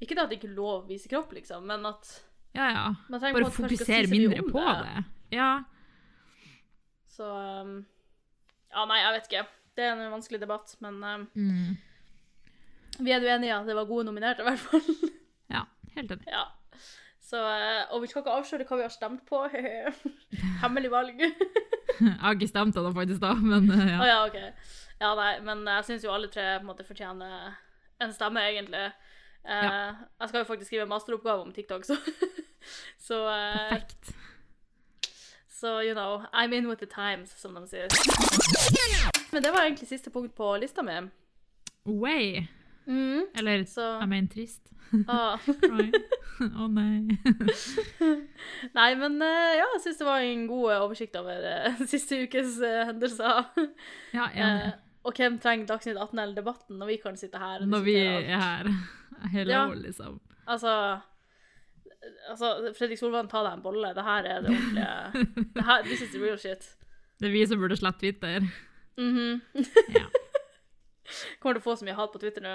[0.00, 2.22] Ikke det at det ikke lov å vise kropp, liksom, men at
[2.54, 2.84] Ja, ja.
[3.10, 5.04] Bare si fokusere mindre på det.
[5.34, 5.48] Ja.
[7.10, 7.26] Så
[7.62, 7.84] um,
[8.74, 9.44] Ja, nei, jeg vet ikke.
[9.74, 11.76] Det er en vanskelig debatt, men um, Mm.
[13.00, 14.82] vi er jo enige at det var gode nominerte, i hvert fall.
[15.54, 15.64] ja.
[15.96, 16.26] Helt enig.
[16.30, 16.44] ja.
[17.24, 19.40] Så, uh, og vi skal ikke avsløre hva vi har stemt på.
[20.62, 21.22] Hemmelig valg.
[22.00, 24.06] Jeg har ikke stemt ennå, faktisk, da, men Å ja.
[24.10, 24.38] ja, OK.
[25.00, 27.54] Ja, nei, men jeg syns jo alle tre på en måte fortjener
[28.02, 28.88] en stemme, egentlig.
[29.48, 29.94] Eh, Ja.
[30.20, 31.96] Jeg skal jo faktisk skrive masteroppgave om TikTok, så
[32.98, 34.14] Så, uh, Perfekt.
[35.60, 37.88] så you know, I'm in with the times, som de sier.
[39.32, 40.92] Men det var egentlig siste punkt på lista mi.
[41.86, 42.46] Way.
[42.86, 44.60] Mm, Eller så jeg mener trist.
[45.08, 45.38] ah.
[46.64, 47.18] Å nei.
[48.78, 52.22] Nei, men eh, ja, jeg syns det var en god eh, oversikt over uh, siste
[52.24, 53.44] ukes eh, hendelser.
[54.14, 54.72] Ja, Eh, enig.
[55.04, 58.24] Og hvem trenger Dagsnytt 18 eller Debatten når vi kan sitte her Når vi alt?
[58.24, 58.70] er her.
[59.34, 59.64] Hello, Ja.
[59.74, 60.20] liksom.
[60.46, 60.72] Altså,
[62.30, 63.94] altså Fredrik Solvang, ta deg en bolle.
[63.96, 65.24] Det her er det ordentlige
[65.54, 66.66] det her, This is the real shit.
[67.20, 68.40] Det er vi som burde slette Twitter.
[68.98, 69.40] Mhm.
[69.94, 70.06] Ja.
[71.40, 72.54] Kommer til å få så mye hat på Twitter nå.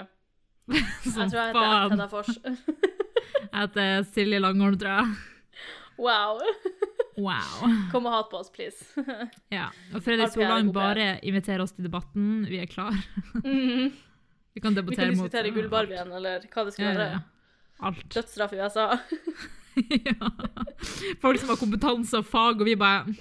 [1.06, 1.90] Som Jeg tror jeg heter.
[1.94, 2.30] Hedda Fors.
[2.44, 5.16] Jeg heter Silje Langholm, tror jeg.
[6.00, 6.40] Wow.
[7.20, 7.72] Wow.
[7.92, 8.86] Kom og hat på oss, please.
[9.56, 9.70] Ja.
[9.94, 10.72] Og Fredrik PR.
[10.74, 12.46] bare inviterer oss til debatten.
[12.50, 12.96] Vi er klar.
[13.44, 13.92] Mhm.
[14.54, 17.20] Vi kan Vi debattere kan diskutere Gullbarbien, eller hva det skal være.
[17.86, 18.08] Alt.
[18.12, 18.88] Dødsstraff i USA.
[20.10, 20.30] ja.
[21.22, 23.14] Folk som har kompetanse og fag, og vi bare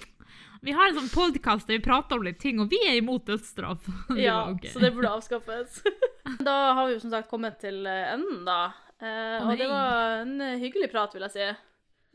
[0.65, 3.29] Vi har en sånn podcast der vi prater om litt ting, og vi er imot
[3.29, 3.87] dødsstraff.
[4.17, 4.73] Ja, okay.
[4.73, 5.83] så det burde avskaffes.
[6.41, 8.73] da har vi jo som sagt kommet til enden, da.
[8.99, 11.49] Eh, og det var en hyggelig prat, vil jeg si.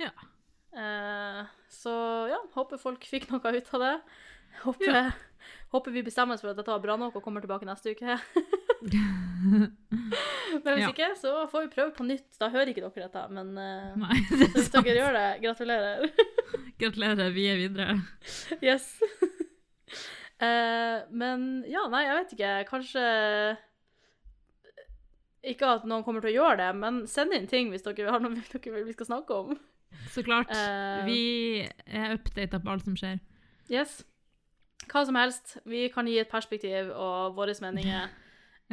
[0.03, 0.11] Ja.
[0.73, 1.93] Eh, så
[2.31, 3.93] ja, håper folk fikk noe ut av det.
[4.63, 5.11] Håper, Ja.
[5.73, 8.17] håper vi bestemmer oss for at dette var bra nok og kommer tilbake neste uke.
[10.53, 10.89] Men hvis Ja.
[10.91, 12.27] ikke, så får vi prøve på nytt.
[12.39, 14.85] Da hører ikke dere dette, men eh, Nei, det hvis sant.
[14.85, 16.09] dere gjør det, gratulerer.
[16.81, 17.95] Gratulerer, vi er videre.
[18.61, 18.87] Yes.
[20.43, 22.53] Eh, men ja, nei, jeg vet ikke.
[22.69, 23.03] Kanskje
[25.53, 28.21] Ikke at noen kommer til å gjøre det, men send inn ting hvis dere har
[28.23, 29.57] noe dere vil vi skal snakke om.
[30.13, 30.49] Så klart.
[30.51, 33.19] Uh, Vi er updata på alt som skjer.
[33.71, 34.03] Yes.
[34.91, 35.57] Hva som helst.
[35.65, 38.09] Vi kan gi et perspektiv og våre meninger.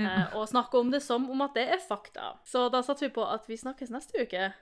[0.01, 0.05] Ja.
[0.23, 2.31] eh, og snakke om det som om at det er fakta.
[2.47, 4.53] Så da satser vi på at vi snakkes neste uke.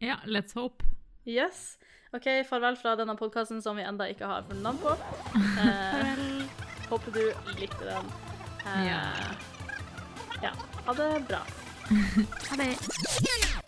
[0.00, 0.84] ja, let's hope.
[1.26, 1.76] Yes.
[2.14, 4.94] OK, farvel fra denne podkasten som vi enda ikke har funnet navn på.
[5.60, 6.46] Eh,
[6.88, 7.20] håper du
[7.60, 8.06] likte den.
[8.64, 9.02] Eh, Ja.
[10.42, 10.54] ja.
[10.86, 11.42] Ha det bra.
[12.50, 13.59] Ha det.